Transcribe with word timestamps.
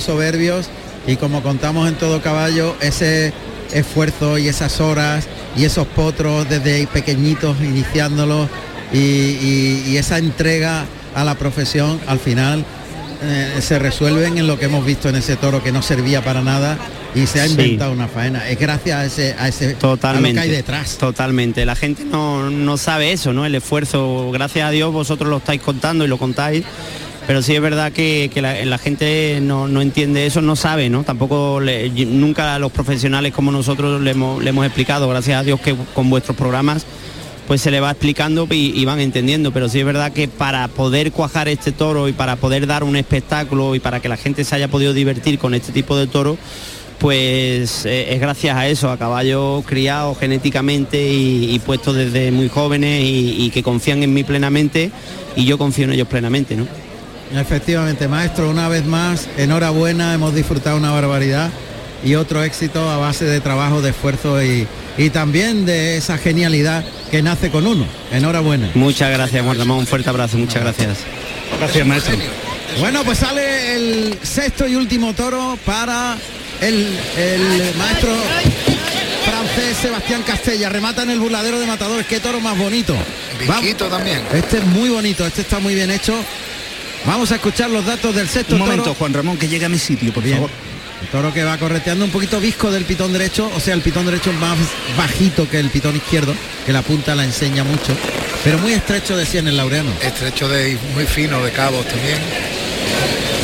soberbios 0.00 0.70
y 1.06 1.16
como 1.16 1.42
contamos 1.42 1.86
en 1.90 1.94
todo 1.96 2.22
caballo, 2.22 2.74
ese 2.80 3.34
esfuerzo 3.70 4.38
y 4.38 4.48
esas 4.48 4.80
horas 4.80 5.26
y 5.58 5.64
esos 5.66 5.86
potros 5.86 6.48
desde 6.48 6.86
pequeñitos 6.86 7.60
iniciándolos 7.60 8.48
y, 8.94 8.96
y- 8.98 9.84
y 9.88 9.96
esa 9.98 10.16
entrega 10.16 10.86
a 11.14 11.22
la 11.22 11.34
profesión 11.34 12.00
al 12.06 12.18
final 12.18 12.64
eh, 13.22 13.58
se 13.60 13.78
resuelven 13.78 14.38
en 14.38 14.46
lo 14.46 14.58
que 14.58 14.64
hemos 14.64 14.86
visto 14.86 15.10
en 15.10 15.16
ese 15.16 15.36
toro 15.36 15.62
que 15.62 15.70
no 15.70 15.82
servía 15.82 16.24
para 16.24 16.40
nada 16.40 16.78
y 17.14 17.26
se 17.26 17.42
ha 17.42 17.44
Sí. 17.44 17.50
inventado 17.50 17.92
una 17.92 18.08
faena. 18.08 18.48
Es 18.48 18.58
gracias 18.58 18.98
a 18.98 19.04
ese, 19.04 19.36
a 19.38 19.48
ese 19.48 19.66
a 19.66 19.72
lo 19.72 19.76
Totalmente. 19.76 20.40
que 20.40 20.40
hay 20.40 20.50
detrás. 20.50 20.96
Totalmente. 20.96 21.66
La 21.66 21.76
gente 21.76 22.06
no, 22.06 22.48
no 22.48 22.78
sabe 22.78 23.12
eso, 23.12 23.34
¿no? 23.34 23.44
El 23.44 23.54
esfuerzo. 23.54 24.30
Gracias 24.32 24.66
a 24.66 24.70
Dios 24.70 24.92
vosotros 24.94 25.28
lo 25.28 25.36
estáis 25.36 25.60
contando 25.60 26.06
y 26.06 26.08
lo 26.08 26.16
contáis. 26.18 26.64
Pero 27.26 27.40
sí 27.40 27.54
es 27.54 27.62
verdad 27.62 27.90
que, 27.90 28.30
que 28.32 28.42
la, 28.42 28.78
gente 28.78 29.38
no, 29.40 29.66
no 29.66 29.80
entiende 29.80 30.26
eso, 30.26 30.42
no 30.42 30.56
sabe, 30.56 30.90
¿no? 30.90 31.04
Tampoco 31.04 31.58
nunca 32.06 32.54
a 32.54 32.58
los 32.58 32.70
profesionales 32.70 33.32
como 33.32 33.50
nosotros 33.50 34.00
le 34.02 34.10
hemos, 34.10 34.66
explicado, 34.66 35.08
gracias 35.08 35.40
a 35.40 35.42
Dios 35.42 35.58
que 35.60 35.74
con 35.94 36.10
vuestros 36.10 36.36
programas 36.36 36.86
pues 37.46 37.60
se 37.60 37.70
le 37.70 37.78
va 37.78 37.90
explicando 37.90 38.46
y, 38.50 38.82
van 38.86 39.00
entendiendo, 39.00 39.52
pero 39.52 39.68
sí 39.68 39.78
es 39.78 39.84
verdad 39.84 40.12
que 40.12 40.28
para 40.28 40.66
poder 40.68 41.12
cuajar 41.12 41.48
este 41.48 41.72
toro 41.72 42.08
y 42.08 42.14
para 42.14 42.36
poder 42.36 42.66
dar 42.66 42.84
un 42.84 42.96
espectáculo 42.96 43.74
y 43.74 43.80
para 43.80 44.00
que 44.00 44.08
la 44.08 44.16
gente 44.16 44.44
se 44.44 44.54
haya 44.54 44.68
podido 44.68 44.94
divertir 44.94 45.38
con 45.38 45.52
este 45.52 45.70
tipo 45.70 45.94
de 45.96 46.06
toro, 46.06 46.38
pues 46.98 47.84
eh, 47.84 48.14
es 48.14 48.20
gracias 48.20 48.56
a 48.56 48.66
eso, 48.66 48.90
a 48.90 48.96
caballos 48.96 49.62
criados 49.66 50.18
genéticamente 50.18 51.06
y, 51.06 51.54
y 51.54 51.58
puestos 51.58 51.94
desde 51.94 52.32
muy 52.32 52.48
jóvenes 52.48 53.02
y, 53.02 53.44
y 53.44 53.50
que 53.50 53.62
confían 53.62 54.02
en 54.02 54.14
mí 54.14 54.24
plenamente 54.24 54.90
y 55.36 55.44
yo 55.44 55.58
confío 55.58 55.84
en 55.84 55.92
ellos 55.92 56.08
plenamente, 56.08 56.56
¿no? 56.56 56.66
Efectivamente, 57.32 58.08
maestro, 58.08 58.50
una 58.50 58.68
vez 58.68 58.84
más, 58.84 59.28
enhorabuena, 59.36 60.14
hemos 60.14 60.34
disfrutado 60.34 60.76
una 60.76 60.90
barbaridad 60.92 61.50
y 62.04 62.14
otro 62.16 62.42
éxito 62.44 62.88
a 62.90 62.98
base 62.98 63.24
de 63.24 63.40
trabajo, 63.40 63.80
de 63.80 63.90
esfuerzo 63.90 64.42
y, 64.42 64.66
y 64.98 65.10
también 65.10 65.64
de 65.64 65.96
esa 65.96 66.18
genialidad 66.18 66.84
que 67.10 67.22
nace 67.22 67.50
con 67.50 67.66
uno. 67.66 67.86
Enhorabuena. 68.12 68.70
Muchas 68.74 69.10
gracias, 69.10 69.42
Juan 69.44 69.58
Ramón, 69.58 69.78
un 69.78 69.86
fuerte 69.86 70.10
abrazo, 70.10 70.36
muchas 70.36 70.62
gracias. 70.62 70.98
Gracias, 71.58 71.86
maestro. 71.86 72.16
Bueno, 72.78 73.04
pues 73.04 73.18
sale 73.18 73.74
el 73.76 74.18
sexto 74.22 74.66
y 74.66 74.74
último 74.74 75.14
toro 75.14 75.58
para 75.64 76.16
el, 76.60 76.86
el 77.16 77.74
maestro 77.76 78.10
francés 79.24 79.76
Sebastián 79.80 80.22
Castella. 80.22 80.68
Remata 80.68 81.02
en 81.02 81.10
el 81.10 81.20
burladero 81.20 81.58
de 81.60 81.66
matadores. 81.66 82.06
Qué 82.06 82.20
toro 82.20 82.40
más 82.40 82.58
bonito. 82.58 82.94
Viquito 83.40 83.86
también. 83.86 84.22
Este 84.32 84.58
es 84.58 84.66
muy 84.66 84.88
bonito, 84.88 85.26
este 85.26 85.42
está 85.42 85.58
muy 85.58 85.74
bien 85.74 85.90
hecho. 85.90 86.14
Vamos 87.06 87.30
a 87.32 87.34
escuchar 87.36 87.70
los 87.70 87.84
datos 87.84 88.14
del 88.14 88.28
sexto 88.28 88.54
Un 88.54 88.60
momento, 88.60 88.84
toro. 88.84 88.94
Juan 88.96 89.12
Ramón, 89.12 89.36
que 89.36 89.48
llegue 89.48 89.66
a 89.66 89.68
mi 89.68 89.78
sitio, 89.78 90.12
por 90.12 90.22
Bien. 90.22 90.36
favor. 90.36 90.50
El 91.02 91.08
toro 91.08 91.34
que 91.34 91.44
va 91.44 91.58
correteando 91.58 92.04
un 92.04 92.10
poquito 92.10 92.40
visco 92.40 92.70
del 92.70 92.84
pitón 92.84 93.12
derecho, 93.12 93.50
o 93.54 93.60
sea, 93.60 93.74
el 93.74 93.82
pitón 93.82 94.06
derecho 94.06 94.32
más 94.32 94.56
bajito 94.96 95.48
que 95.48 95.58
el 95.58 95.68
pitón 95.68 95.96
izquierdo, 95.96 96.34
que 96.64 96.72
la 96.72 96.80
punta 96.80 97.14
la 97.14 97.24
enseña 97.24 97.62
mucho, 97.62 97.94
pero 98.42 98.58
muy 98.58 98.72
estrecho 98.72 99.14
de 99.16 99.26
sien 99.26 99.46
el 99.46 99.56
laureano. 99.58 99.90
Estrecho 100.00 100.48
de 100.48 100.78
muy 100.94 101.04
fino 101.04 101.44
de 101.44 101.50
cabos 101.52 101.86
también. 101.86 102.18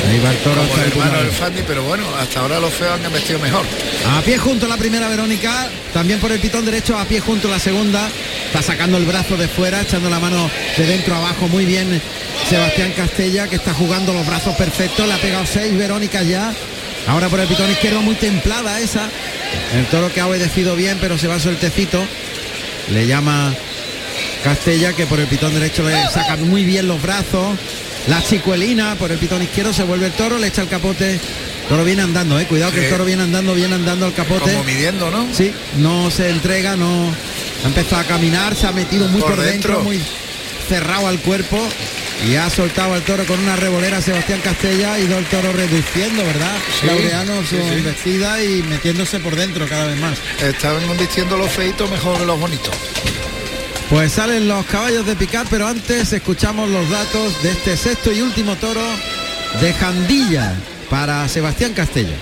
Ahí 0.09 0.19
va 0.25 0.31
el 0.31 0.39
toro 0.39 0.63
Como 0.63 0.75
el 0.83 0.91
hermano 0.91 1.19
del 1.19 1.31
Fandi, 1.31 1.63
pero 1.67 1.83
bueno, 1.85 2.05
hasta 2.19 2.41
ahora 2.41 2.59
los 2.59 2.73
feos 2.73 2.99
han 3.05 3.13
vestido 3.13 3.39
mejor. 3.41 3.65
A 4.17 4.23
pie 4.23 4.39
junto 4.39 4.67
la 4.67 4.79
primera 4.79 5.09
Verónica, 5.09 5.69
también 5.93 6.19
por 6.19 6.33
el 6.33 6.41
pitón 6.41 6.65
derecho, 6.65 6.99
a 6.99 7.05
pie 7.05 7.21
junto 7.21 7.49
la 7.49 7.59
segunda. 7.59 8.09
Está 8.47 8.63
sacando 8.63 8.97
el 8.97 9.05
brazo 9.05 9.37
de 9.37 9.47
fuera, 9.49 9.83
echando 9.83 10.09
la 10.09 10.19
mano 10.19 10.51
de 10.79 10.87
dentro 10.87 11.15
a 11.15 11.19
abajo 11.19 11.47
muy 11.49 11.67
bien 11.67 12.01
Sebastián 12.51 12.93
Castella, 12.97 13.47
que 13.47 13.55
está 13.55 13.73
jugando 13.73 14.13
los 14.13 14.27
brazos 14.27 14.57
perfectos. 14.57 15.07
Le 15.07 15.15
ha 15.15 15.19
pegado 15.19 15.47
seis 15.47 15.73
Verónicas 15.79 16.27
ya. 16.27 16.53
Ahora 17.07 17.29
por 17.29 17.39
el 17.39 17.47
pitón 17.47 17.71
izquierdo 17.71 18.03
muy 18.03 18.17
templada 18.17 18.81
esa. 18.81 19.09
El 19.73 19.87
toro 19.87 20.13
que 20.13 20.21
ha 20.21 20.27
obedecido 20.27 20.75
bien, 20.75 20.99
pero 21.01 21.17
se 21.17 21.29
va 21.29 21.39
sueltecito. 21.39 22.03
Le 22.91 23.07
llama 23.07 23.55
Castella, 24.43 24.95
que 24.95 25.07
por 25.07 25.21
el 25.21 25.29
pitón 25.29 25.55
derecho 25.55 25.85
le 25.85 25.95
saca 26.09 26.35
muy 26.39 26.65
bien 26.65 26.89
los 26.89 27.01
brazos. 27.01 27.57
La 28.09 28.21
chicuelina 28.21 28.97
por 28.97 29.13
el 29.13 29.19
pitón 29.19 29.43
izquierdo 29.45 29.73
se 29.73 29.85
vuelve 29.85 30.07
el 30.07 30.13
toro, 30.13 30.37
le 30.37 30.49
echa 30.49 30.63
el 30.63 30.69
capote. 30.69 31.13
El 31.13 31.21
toro 31.69 31.85
viene 31.85 32.03
andando, 32.03 32.41
eh. 32.41 32.47
Cuidado 32.47 32.73
que 32.73 32.85
el 32.85 32.91
toro 32.91 33.05
viene 33.05 33.23
andando, 33.23 33.55
viene 33.55 33.77
andando 33.77 34.09
el 34.09 34.13
capote. 34.13 34.51
Como 34.51 34.65
midiendo, 34.65 35.09
¿no? 35.13 35.25
Sí, 35.33 35.53
no 35.77 36.11
se 36.11 36.31
entrega, 36.31 36.75
no 36.75 37.15
ha 37.63 37.69
empezado 37.69 38.03
a 38.03 38.05
caminar, 38.07 38.57
se 38.57 38.67
ha 38.67 38.73
metido 38.73 39.07
muy 39.07 39.21
por, 39.21 39.37
Por 39.37 39.45
dentro, 39.45 39.75
dentro. 39.75 39.85
muy 39.85 40.01
cerrado 40.69 41.07
al 41.07 41.21
cuerpo 41.21 41.65
y 42.27 42.37
ha 42.37 42.51
soltado 42.51 42.95
al 42.95 43.03
toro 43.03 43.25
con 43.25 43.39
una 43.41 43.57
revolera 43.57 44.01
Sebastián 44.01 44.41
Castella 44.43 44.99
y 44.99 45.11
el 45.11 45.25
toro 45.27 45.53
reduciendo, 45.53 46.25
¿verdad? 46.25 46.57
Sí, 46.81 46.87
Laureano 46.87 47.41
su 47.43 47.57
sí, 47.57 47.63
sí. 47.63 47.75
embestida 47.75 48.43
y 48.43 48.63
metiéndose 48.63 49.21
por 49.21 49.35
dentro 49.37 49.67
cada 49.67 49.87
vez 49.87 49.99
más. 49.99 50.19
Estaban 50.43 50.83
vistiendo 50.99 51.37
los 51.37 51.51
feitos 51.51 51.91
mejor 51.91 52.19
que 52.19 52.27
los 52.27 52.39
bonitos. 52.39 52.75
Pues 53.89 54.13
salen 54.13 54.47
los 54.47 54.65
caballos 54.67 55.05
de 55.07 55.17
picar, 55.17 55.47
pero 55.51 55.67
antes 55.67 56.13
escuchamos 56.13 56.69
los 56.69 56.89
datos 56.91 57.43
de 57.43 57.51
este 57.51 57.77
sexto 57.77 58.13
y 58.13 58.21
último 58.21 58.55
toro 58.57 58.85
de 59.61 59.73
Jandilla 59.73 60.55
para 60.89 61.29
Sebastián 61.29 61.73
Castella. 61.73 62.15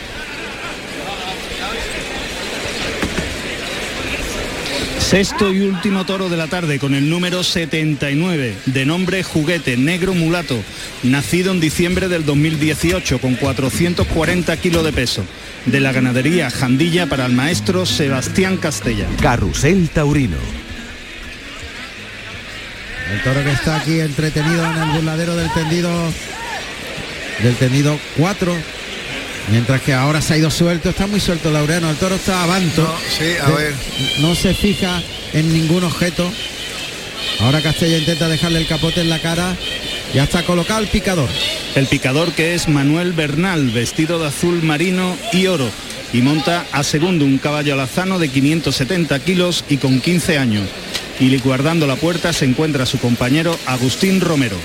Sexto 5.08 5.50
y 5.54 5.62
último 5.62 6.04
toro 6.04 6.28
de 6.28 6.36
la 6.36 6.48
tarde 6.48 6.78
con 6.78 6.92
el 6.92 7.08
número 7.08 7.42
79, 7.42 8.54
de 8.66 8.84
nombre 8.84 9.22
Juguete 9.22 9.78
Negro 9.78 10.12
Mulato, 10.12 10.62
nacido 11.02 11.50
en 11.50 11.60
diciembre 11.60 12.08
del 12.08 12.26
2018 12.26 13.18
con 13.18 13.34
440 13.36 14.54
kilos 14.58 14.84
de 14.84 14.92
peso, 14.92 15.24
de 15.64 15.80
la 15.80 15.92
ganadería 15.92 16.50
Jandilla 16.50 17.06
para 17.06 17.24
el 17.24 17.32
maestro 17.32 17.86
Sebastián 17.86 18.58
Castella. 18.58 19.06
Carrusel 19.22 19.88
Taurino. 19.88 20.36
El 23.10 23.22
toro 23.22 23.42
que 23.42 23.52
está 23.52 23.76
aquí 23.76 24.00
entretenido 24.00 24.62
en 24.62 24.76
el 24.76 24.90
burladero 24.90 25.36
del 25.36 25.50
tendido 25.54 25.90
del 27.42 27.54
tendido 27.54 27.98
4. 28.18 28.52
Mientras 29.50 29.80
que 29.80 29.94
ahora 29.94 30.20
se 30.20 30.34
ha 30.34 30.36
ido 30.38 30.50
suelto, 30.50 30.90
está 30.90 31.06
muy 31.06 31.20
suelto 31.20 31.50
Laureano, 31.50 31.88
el 31.90 31.96
toro 31.96 32.14
está 32.16 32.42
avanto. 32.42 32.82
No, 32.82 32.94
sí, 33.18 33.32
a 33.42 33.48
De- 33.50 33.54
ver. 33.56 33.74
No 34.20 34.34
se 34.34 34.52
fija 34.54 35.02
en 35.32 35.52
ningún 35.52 35.84
objeto. 35.84 36.30
Ahora 37.40 37.60
Castella 37.62 37.98
intenta 37.98 38.28
dejarle 38.28 38.58
el 38.58 38.66
capote 38.66 39.00
en 39.00 39.08
la 39.10 39.20
cara. 39.20 39.56
Ya 40.14 40.24
está 40.24 40.42
colocado 40.44 40.80
el 40.80 40.88
picador. 40.88 41.28
El 41.74 41.86
picador 41.86 42.32
que 42.32 42.54
es 42.54 42.68
Manuel 42.68 43.12
Bernal, 43.12 43.70
vestido 43.70 44.18
de 44.18 44.28
azul 44.28 44.62
marino 44.62 45.16
y 45.32 45.46
oro, 45.46 45.70
y 46.12 46.20
monta 46.22 46.66
a 46.72 46.82
segundo 46.82 47.24
un 47.24 47.38
caballo 47.38 47.74
alazano 47.74 48.18
de 48.18 48.28
570 48.28 49.18
kilos 49.20 49.64
y 49.68 49.76
con 49.76 50.00
15 50.00 50.38
años. 50.38 50.66
Y 51.20 51.36
guardando 51.38 51.86
la 51.86 51.96
puerta 51.96 52.32
se 52.32 52.44
encuentra 52.44 52.86
su 52.86 52.98
compañero 52.98 53.58
Agustín 53.66 54.20
Romero. 54.20 54.56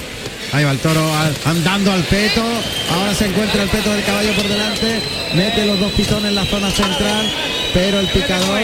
Ahí 0.54 0.64
va 0.64 0.72
el 0.72 0.78
toro 0.80 1.02
al- 1.16 1.36
andando 1.46 1.92
al 1.92 2.04
peto. 2.04 2.44
Ahora 2.92 3.14
se 3.16 3.26
encuentra 3.26 3.64
el 3.64 3.70
peto 3.70 3.92
del 3.92 4.04
caballo 4.04 4.34
por 4.34 4.48
delante. 4.48 5.02
Mete 5.34 5.66
los 5.66 5.80
dos 5.80 5.92
pitones 5.94 6.30
en 6.30 6.36
la 6.36 6.46
zona 6.46 6.70
central. 6.70 7.32
Pero 7.74 8.00
el 8.00 8.08
picador 8.08 8.60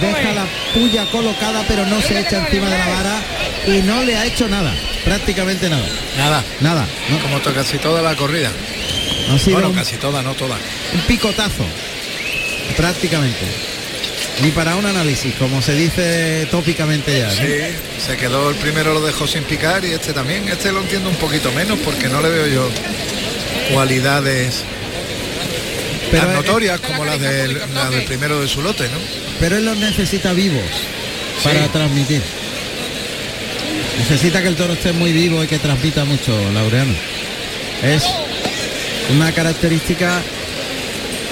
deja 0.00 0.32
la 0.32 0.46
puya 0.72 1.04
colocada, 1.10 1.62
pero 1.68 1.84
no 1.86 2.00
se 2.00 2.20
echa 2.20 2.38
encima 2.38 2.70
de 2.70 2.78
la 2.78 2.86
vara. 2.88 3.22
Y 3.66 3.82
no 3.82 4.02
le 4.02 4.16
ha 4.16 4.24
hecho 4.24 4.48
nada. 4.48 4.72
Prácticamente 5.04 5.68
nada. 5.68 5.86
Nada. 6.16 6.44
Nada. 6.60 6.86
No, 7.10 7.18
Como 7.18 7.38
casi 7.54 7.76
toda 7.78 8.00
la 8.00 8.14
corrida. 8.16 8.50
ha 9.30 9.38
sido 9.38 9.52
Bueno, 9.56 9.68
un, 9.68 9.74
casi 9.74 9.96
toda, 9.96 10.22
no 10.22 10.32
toda. 10.34 10.56
un 10.94 11.00
picotazo. 11.02 11.66
Prácticamente. 12.76 13.44
Ni 14.42 14.50
para 14.50 14.76
un 14.76 14.84
análisis, 14.84 15.34
como 15.36 15.62
se 15.62 15.74
dice 15.74 16.46
tópicamente 16.50 17.18
ya. 17.18 17.30
Sí, 17.30 17.46
se 18.06 18.16
quedó 18.16 18.50
el 18.50 18.56
primero, 18.56 18.92
lo 18.92 19.00
dejó 19.00 19.26
sin 19.26 19.42
picar 19.44 19.84
y 19.84 19.92
este 19.92 20.12
también. 20.12 20.46
Este 20.48 20.72
lo 20.72 20.80
entiendo 20.82 21.08
un 21.08 21.16
poquito 21.16 21.50
menos 21.52 21.78
porque 21.84 22.08
no 22.08 22.20
le 22.20 22.28
veo 22.28 22.46
yo 22.46 22.68
cualidades 23.72 24.62
Pero, 26.10 26.24
tan 26.26 26.34
notorias 26.34 26.80
como 26.80 27.04
las 27.04 27.18
del, 27.18 27.58
la 27.74 27.90
del 27.90 28.04
primero 28.04 28.40
de 28.40 28.46
su 28.48 28.60
lote, 28.62 28.84
¿no? 28.84 28.98
pero 29.40 29.56
él 29.56 29.64
los 29.64 29.76
necesita 29.78 30.32
vivos 30.32 30.62
para 31.42 31.62
Sí. 31.64 31.68
transmitir. 31.72 32.22
Necesita 33.98 34.42
que 34.42 34.48
el 34.48 34.56
toro 34.56 34.74
esté 34.74 34.92
muy 34.92 35.12
vivo 35.12 35.42
y 35.42 35.46
que 35.46 35.58
transmita 35.58 36.04
mucho, 36.04 36.38
Laureano. 36.52 36.92
Es 37.82 38.04
una 39.14 39.32
característica 39.32 40.20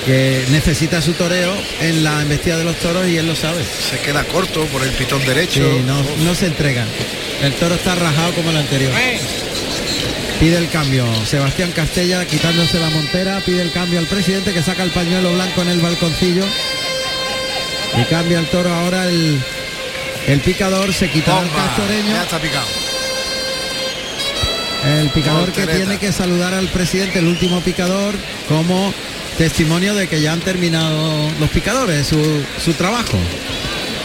que 0.05 0.45
necesita 0.51 1.01
su 1.01 1.13
toreo 1.15 1.55
en 1.81 2.05
la 2.05 2.23
embestida 2.23 2.59
de 2.59 2.65
los 2.65 2.77
toros 2.77 3.07
y 3.09 3.17
él 3.17 3.27
lo 3.27 3.35
sabe. 3.35 3.65
Se 3.65 3.99
queda 4.01 4.25
corto 4.25 4.65
por 4.67 4.83
el 4.83 4.91
pitón 4.91 5.25
derecho. 5.25 5.61
Sí, 5.61 5.83
no, 5.87 6.03
no 6.25 6.35
se 6.35 6.47
entrega. 6.47 6.85
El 7.43 7.53
toro 7.55 7.75
está 7.75 7.95
rajado 7.95 8.33
como 8.35 8.51
el 8.51 8.57
anterior. 8.57 8.93
Pide 10.41 10.59
el 10.59 10.69
cambio. 10.69 11.07
Sebastián 11.25 11.73
Castella 11.73 12.25
quitándose 12.27 12.79
la 12.79 12.91
montera, 12.91 13.41
pide 13.41 13.63
el 13.63 13.73
cambio 13.73 13.99
al 13.99 14.07
presidente 14.07 14.53
que 14.53 14.63
saca 14.63 14.83
el 14.83 14.91
pañuelo 14.91 15.33
blanco 15.33 15.63
en 15.63 15.69
el 15.69 15.81
balconcillo. 15.81 16.45
Y 17.99 18.05
cambia 18.05 18.41
el 18.41 18.47
toro 18.47 18.73
ahora 18.73 19.09
el, 19.09 19.41
el 20.27 20.41
picador, 20.41 20.93
se 20.93 21.09
quita 21.11 21.41
el 21.41 21.51
castoreño. 21.51 22.11
Ya 22.11 22.23
está 22.25 22.39
picado. 22.41 22.67
El 24.99 25.09
picador 25.11 25.51
que 25.53 25.67
tiene 25.67 25.99
que 25.99 26.13
saludar 26.13 26.53
al 26.53 26.69
presidente, 26.69 27.21
el 27.21 27.27
último 27.27 27.63
picador, 27.63 28.15
como 28.49 28.93
testimonio 29.39 29.95
de 29.95 30.09
que 30.09 30.21
ya 30.21 30.33
han 30.33 30.41
terminado 30.41 31.31
los 31.41 31.51
picadores 31.51 32.07
su, 32.07 32.43
su 32.65 32.73
trabajo. 32.75 33.19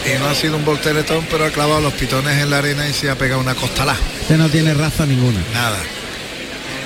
Y 0.06 0.18
no 0.18 0.26
ha 0.28 0.34
sido 0.34 0.56
un 0.56 0.64
volteretón, 0.64 1.26
pero 1.30 1.44
ha 1.44 1.50
clavado 1.50 1.80
los 1.80 1.92
pitones 1.92 2.38
en 2.42 2.50
la 2.50 2.58
arena 2.58 2.88
y 2.88 2.92
se 2.92 3.10
ha 3.10 3.16
pegado 3.16 3.40
una 3.40 3.54
costalá. 3.54 3.96
Este 4.22 4.36
no 4.36 4.48
tiene 4.48 4.72
raza 4.74 5.04
ninguna. 5.06 5.40
Nada. 5.52 5.78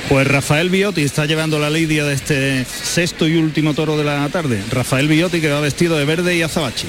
Pues 0.08 0.26
Rafael 0.26 0.69
Biotti 0.69 1.02
está 1.02 1.25
llevando 1.25 1.58
la 1.58 1.70
lidia 1.70 2.05
de 2.05 2.14
este 2.14 2.64
sexto 2.64 3.26
y 3.26 3.37
último 3.37 3.73
toro 3.73 3.96
de 3.96 4.05
la 4.05 4.29
tarde. 4.29 4.62
Rafael 4.70 5.08
Biotti 5.08 5.40
que 5.40 5.49
va 5.49 5.61
vestido 5.61 5.97
de 5.97 6.05
verde 6.05 6.37
y 6.37 6.43
azabache. 6.43 6.88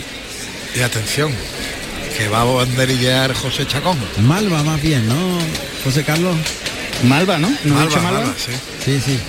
Y 0.75 0.81
atención, 0.81 1.31
que 2.17 2.27
va 2.27 2.41
a 2.41 2.43
banderillear 2.43 3.33
José 3.33 3.65
Chacón. 3.65 3.97
Malva 4.23 4.63
más 4.63 4.81
bien, 4.81 5.07
¿no, 5.07 5.39
José 5.85 6.03
Carlos? 6.03 6.35
Malva, 7.03 7.37
¿no? 7.37 7.49
¿No 7.63 7.79
ha 7.79 7.83
dicho 7.83 8.01
Malva, 8.01 8.11
Malva? 8.11 8.19
Malva, 8.25 8.35
sí. 8.37 8.51
Sí, 8.83 9.01
sí. 9.05 9.19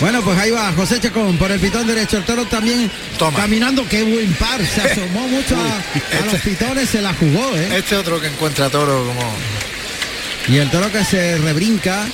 Bueno, 0.00 0.20
pues 0.22 0.38
ahí 0.38 0.50
va 0.50 0.72
José 0.72 1.00
Chacón 1.00 1.38
por 1.38 1.50
el 1.50 1.58
pitón 1.58 1.86
derecho. 1.86 2.18
El 2.18 2.24
toro 2.24 2.44
también 2.44 2.90
Toma. 3.18 3.36
caminando. 3.38 3.86
Qué 3.88 4.02
buen 4.02 4.32
par. 4.34 4.60
Se 4.66 4.80
asomó 4.92 5.26
mucho 5.28 5.56
a, 5.56 5.76
a 6.18 6.24
los 6.26 6.34
Este- 6.34 6.50
pitones, 6.50 6.88
se 6.90 7.00
la 7.00 7.14
jugó, 7.14 7.56
¿eh? 7.56 7.78
Este 7.78 7.96
otro 7.96 8.20
que 8.20 8.26
encuentra 8.26 8.68
toro 8.68 9.06
como 9.06 9.32
Y 10.48 10.58
el 10.58 10.70
toro 10.70 10.92
que 10.92 11.02
se 11.04 11.38
rebrinca 11.38 12.04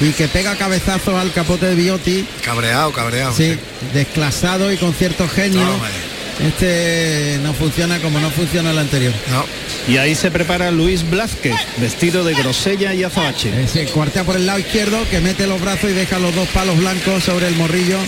y 0.00 0.10
que 0.12 0.28
pega 0.28 0.56
cabezazo 0.56 1.18
al 1.18 1.30
capote 1.32 1.66
de 1.66 1.74
Biotti. 1.74 2.26
cabreado, 2.44 2.90
cabreado. 2.92 3.34
Sí, 3.34 3.54
desclasado 3.92 4.72
y 4.72 4.78
con 4.78 4.94
cierto 4.94 5.28
genio. 5.28 5.62
Ahí. 5.62 6.48
Este 6.48 7.38
no 7.42 7.52
funciona 7.52 7.98
como 7.98 8.18
no 8.18 8.30
funciona 8.30 8.70
el 8.70 8.78
anterior. 8.78 9.12
No, 9.30 9.44
Y 9.90 9.96
ahí 9.96 10.14
se 10.14 10.30
prepara 10.30 10.70
Luis 10.70 11.08
Blázquez, 11.08 11.56
vestido 11.78 12.22
de 12.22 12.34
grosella 12.34 12.94
y 12.94 13.02
azabache. 13.02 13.66
Se 13.66 13.86
cuartea 13.86 14.22
por 14.22 14.36
el 14.36 14.46
lado 14.46 14.60
izquierdo, 14.60 14.98
que 15.10 15.20
mete 15.20 15.48
los 15.48 15.60
brazos 15.60 15.90
y 15.90 15.94
deja 15.94 16.20
los 16.20 16.32
dos 16.34 16.46
palos 16.48 16.78
blancos 16.78 17.24
sobre 17.24 17.48
el 17.48 17.56
morrillo. 17.56 17.98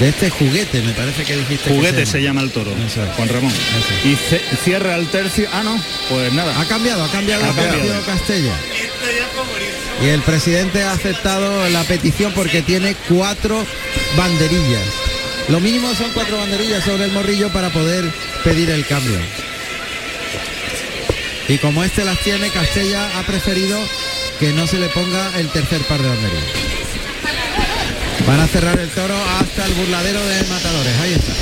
De 0.00 0.08
este 0.08 0.30
juguete, 0.30 0.82
me 0.82 0.92
parece 0.94 1.22
que 1.22 1.36
dijiste. 1.36 1.68
que 1.70 1.76
Juguete 1.76 2.04
se 2.06 2.12
se 2.12 2.22
llama 2.22 2.40
el 2.40 2.50
toro, 2.50 2.72
Eso 2.84 3.04
es. 3.04 3.10
Juan 3.14 3.28
Ramón. 3.28 3.52
Eso. 3.52 4.08
Y 4.08 4.16
ce- 4.16 4.40
cierra 4.64 4.96
el 4.96 5.06
tercio. 5.06 5.48
Ah, 5.52 5.62
no, 5.62 5.80
pues 6.08 6.32
nada. 6.32 6.58
Ha 6.60 6.64
cambiado, 6.64 7.04
ha 7.04 7.12
cambiado 7.12 7.44
Ha 7.44 7.48
el 7.50 7.54
cambiado. 7.54 7.78
partido 7.78 8.02
Castella. 8.06 8.54
Y 10.02 10.08
el 10.08 10.22
presidente 10.22 10.82
ha 10.82 10.92
aceptado 10.92 11.68
la 11.68 11.84
petición 11.84 12.32
porque 12.34 12.62
tiene 12.62 12.96
cuatro 13.08 13.64
banderillas. 14.16 14.82
Lo 15.48 15.60
mínimo 15.60 15.94
son 15.94 16.10
cuatro 16.12 16.38
banderillas 16.38 16.82
sobre 16.82 17.04
el 17.04 17.12
morrillo 17.12 17.50
para 17.50 17.70
poder 17.70 18.10
pedir 18.42 18.70
el 18.70 18.84
cambio. 18.86 19.18
Y 21.48 21.58
como 21.58 21.84
este 21.84 22.04
las 22.04 22.18
tiene, 22.20 22.50
Castella 22.50 23.18
ha 23.18 23.22
preferido 23.24 23.78
que 24.38 24.52
no 24.52 24.66
se 24.66 24.78
le 24.78 24.88
ponga 24.88 25.38
el 25.38 25.48
tercer 25.48 25.80
par 25.82 26.00
de 26.00 26.08
banderillas. 26.08 26.44
Van 28.26 28.40
a 28.40 28.46
cerrar 28.46 28.78
el 28.78 28.88
toro 28.90 29.16
hasta 29.40 29.66
el 29.66 29.72
burladero 29.74 30.24
de 30.24 30.44
matadores. 30.44 30.98
Ahí 31.00 31.12
está. 31.12 31.32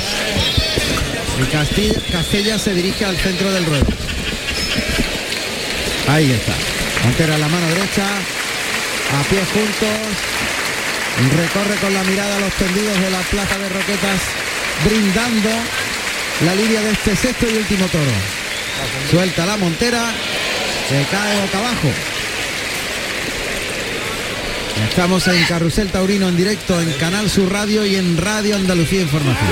Y 1.41 1.45
Castilla, 1.45 1.99
Castella 2.11 2.59
se 2.59 2.73
dirige 2.73 3.05
al 3.05 3.17
centro 3.17 3.51
del 3.51 3.65
ruedo. 3.65 3.85
Ahí 6.07 6.31
está. 6.31 6.53
Montera 7.03 7.35
a 7.35 7.37
la 7.37 7.47
mano 7.47 7.67
derecha. 7.67 8.05
A 8.05 9.23
pies 9.29 9.47
juntos. 9.53 10.31
Recorre 11.37 11.75
con 11.75 11.93
la 11.93 12.03
mirada 12.03 12.39
los 12.39 12.53
tendidos 12.53 12.99
de 12.99 13.09
la 13.11 13.19
plaza 13.19 13.57
de 13.59 13.69
Roquetas, 13.69 14.21
brindando 14.85 15.49
la 16.45 16.55
línea 16.55 16.81
de 16.81 16.91
este 16.91 17.15
sexto 17.15 17.45
y 17.47 17.57
último 17.57 17.85
toro. 17.87 18.40
Suelta 19.09 19.45
la 19.45 19.57
montera, 19.57 20.11
se 20.89 21.05
cae 21.11 21.41
boca 21.41 21.57
abajo. 21.57 21.89
Estamos 24.89 25.27
en 25.27 25.43
Carrusel 25.45 25.91
Taurino 25.91 26.27
en 26.27 26.37
directo 26.37 26.79
en 26.81 26.91
Canal 26.93 27.29
Sur 27.29 27.51
Radio 27.51 27.85
y 27.85 27.95
en 27.95 28.17
Radio 28.17 28.55
Andalucía 28.55 29.01
Información. 29.01 29.51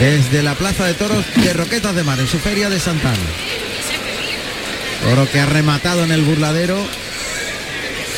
Desde 0.00 0.42
la 0.42 0.54
Plaza 0.54 0.84
de 0.84 0.94
Toros 0.94 1.24
de 1.36 1.52
Roquetas 1.52 1.94
de 1.94 2.02
Mar, 2.02 2.18
en 2.20 2.26
su 2.26 2.38
feria 2.38 2.68
de 2.68 2.78
Santana. 2.78 3.16
Toro 5.02 5.30
que 5.30 5.40
ha 5.40 5.46
rematado 5.46 6.04
en 6.04 6.10
el 6.10 6.22
burladero. 6.22 6.76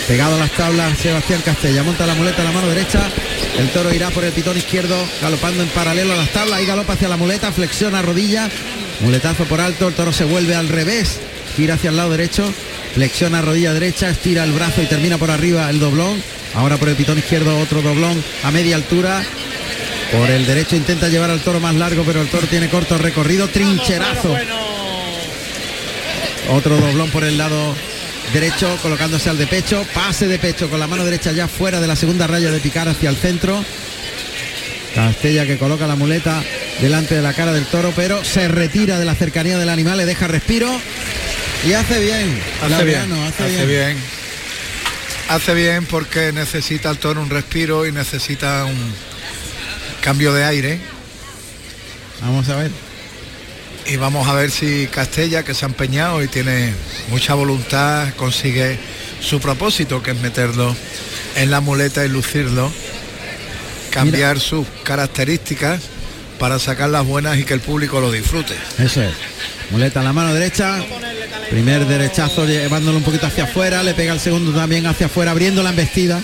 Pegado 0.08 0.37
a 0.37 0.38
las 0.38 0.52
tablas 0.52 0.99
Sebastián 0.99 1.43
Castella. 1.44 1.82
Monta 1.82 2.06
la 2.06 2.14
muleta 2.14 2.43
a 2.43 2.46
la 2.46 2.52
mano 2.52 2.69
derecha. 2.69 3.00
El 3.58 3.69
toro 3.70 3.93
irá 3.93 4.11
por 4.11 4.25
el 4.25 4.32
pitón 4.32 4.56
izquierdo, 4.56 4.96
galopando 5.20 5.62
en 5.62 5.69
paralelo 5.70 6.14
a 6.14 6.16
las 6.16 6.31
tablas 6.31 6.62
y 6.62 6.66
galopa 6.66 6.94
hacia 6.94 7.08
la 7.08 7.16
muleta, 7.16 7.52
flexiona 7.52 8.02
rodilla, 8.02 8.49
muletazo 9.00 9.44
por 9.44 9.60
alto, 9.60 9.88
el 9.88 9.94
toro 9.94 10.12
se 10.12 10.24
vuelve 10.24 10.54
al 10.54 10.68
revés, 10.68 11.18
gira 11.56 11.74
hacia 11.74 11.90
el 11.90 11.96
lado 11.96 12.10
derecho, 12.10 12.52
flexiona 12.94 13.42
rodilla 13.42 13.72
derecha, 13.72 14.10
estira 14.10 14.44
el 14.44 14.52
brazo 14.52 14.82
y 14.82 14.86
termina 14.86 15.18
por 15.18 15.30
arriba 15.30 15.70
el 15.70 15.80
doblón. 15.80 16.22
Ahora 16.54 16.76
por 16.78 16.88
el 16.88 16.96
pitón 16.96 17.18
izquierdo 17.18 17.58
otro 17.58 17.82
doblón 17.82 18.22
a 18.42 18.50
media 18.50 18.76
altura. 18.76 19.22
Por 20.12 20.30
el 20.30 20.46
derecho 20.46 20.76
intenta 20.76 21.08
llevar 21.08 21.30
al 21.30 21.40
toro 21.40 21.60
más 21.60 21.74
largo, 21.74 22.02
pero 22.04 22.22
el 22.22 22.28
toro 22.28 22.46
tiene 22.46 22.68
corto 22.70 22.96
recorrido, 22.96 23.48
trincherazo. 23.48 24.34
Otro 26.50 26.78
doblón 26.78 27.10
por 27.10 27.24
el 27.24 27.36
lado 27.36 27.74
derecho, 28.32 28.78
colocándose 28.80 29.28
al 29.28 29.36
de 29.36 29.46
pecho, 29.46 29.84
pase 29.94 30.26
de 30.26 30.38
pecho 30.38 30.70
con 30.70 30.80
la 30.80 30.86
mano 30.86 31.04
derecha 31.04 31.32
ya 31.32 31.46
fuera 31.46 31.80
de 31.80 31.86
la 31.86 31.96
segunda 31.96 32.26
raya 32.26 32.50
de 32.50 32.60
picar 32.60 32.88
hacia 32.88 33.10
el 33.10 33.16
centro. 33.16 33.62
Castella 34.94 35.46
que 35.46 35.58
coloca 35.58 35.86
la 35.86 35.94
muleta 35.94 36.42
delante 36.80 37.14
de 37.14 37.22
la 37.22 37.32
cara 37.34 37.52
del 37.52 37.66
toro, 37.66 37.92
pero 37.96 38.25
se 38.25 38.48
retira 38.48 38.98
de 38.98 39.04
la 39.04 39.14
cercanía 39.14 39.58
del 39.58 39.69
animal, 39.69 39.98
le 39.98 40.06
deja 40.06 40.28
respiro 40.28 40.69
y 41.66 41.72
hace 41.72 42.00
bien. 42.00 42.40
hace 42.62 42.84
bien, 42.84 43.12
hace, 43.12 43.44
hace 43.44 43.66
bien. 43.66 43.69
bien. 43.69 43.96
Hace 45.28 45.54
bien 45.54 45.86
porque 45.86 46.32
necesita 46.32 46.90
el 46.90 46.98
toro 46.98 47.20
un 47.20 47.30
respiro 47.30 47.86
y 47.86 47.92
necesita 47.92 48.64
un 48.64 48.94
cambio 50.00 50.32
de 50.32 50.44
aire. 50.44 50.80
Vamos 52.22 52.48
a 52.48 52.56
ver. 52.56 52.70
Y 53.86 53.96
vamos 53.96 54.28
a 54.28 54.34
ver 54.34 54.50
si 54.50 54.86
Castella, 54.86 55.44
que 55.44 55.54
se 55.54 55.64
ha 55.64 55.69
empeñado 55.69 56.22
y 56.22 56.28
tiene 56.28 56.72
mucha 57.08 57.34
voluntad, 57.34 58.14
consigue 58.14 58.78
su 59.20 59.40
propósito, 59.40 60.02
que 60.02 60.12
es 60.12 60.20
meterlo 60.20 60.75
en 61.36 61.50
la 61.50 61.60
muleta 61.60 62.04
y 62.04 62.08
lucirlo, 62.08 62.70
cambiar 63.90 64.40
sus 64.40 64.66
características 64.84 65.80
para 66.38 66.58
sacar 66.58 66.90
las 66.90 67.05
buenas 67.05 67.38
y 67.38 67.44
que 67.44 67.55
el 67.55 67.61
público 67.61 68.00
lo 68.00 68.11
disfrute. 68.11 68.55
Eso 68.79 69.02
es. 69.02 69.12
Muleta 69.70 70.00
a 70.00 70.05
la 70.05 70.12
mano 70.12 70.32
derecha. 70.32 70.79
Primer 71.50 71.87
derechazo 71.87 72.46
llevándolo 72.46 72.99
un 72.99 73.05
poquito 73.05 73.26
hacia 73.26 73.44
afuera. 73.44 73.82
Le 73.82 73.94
pega 73.94 74.12
el 74.12 74.20
segundo 74.20 74.52
también 74.52 74.87
hacia 74.87 75.06
afuera, 75.06 75.32
abriendo 75.32 75.62
la 75.62 75.70
embestida. 75.70 76.20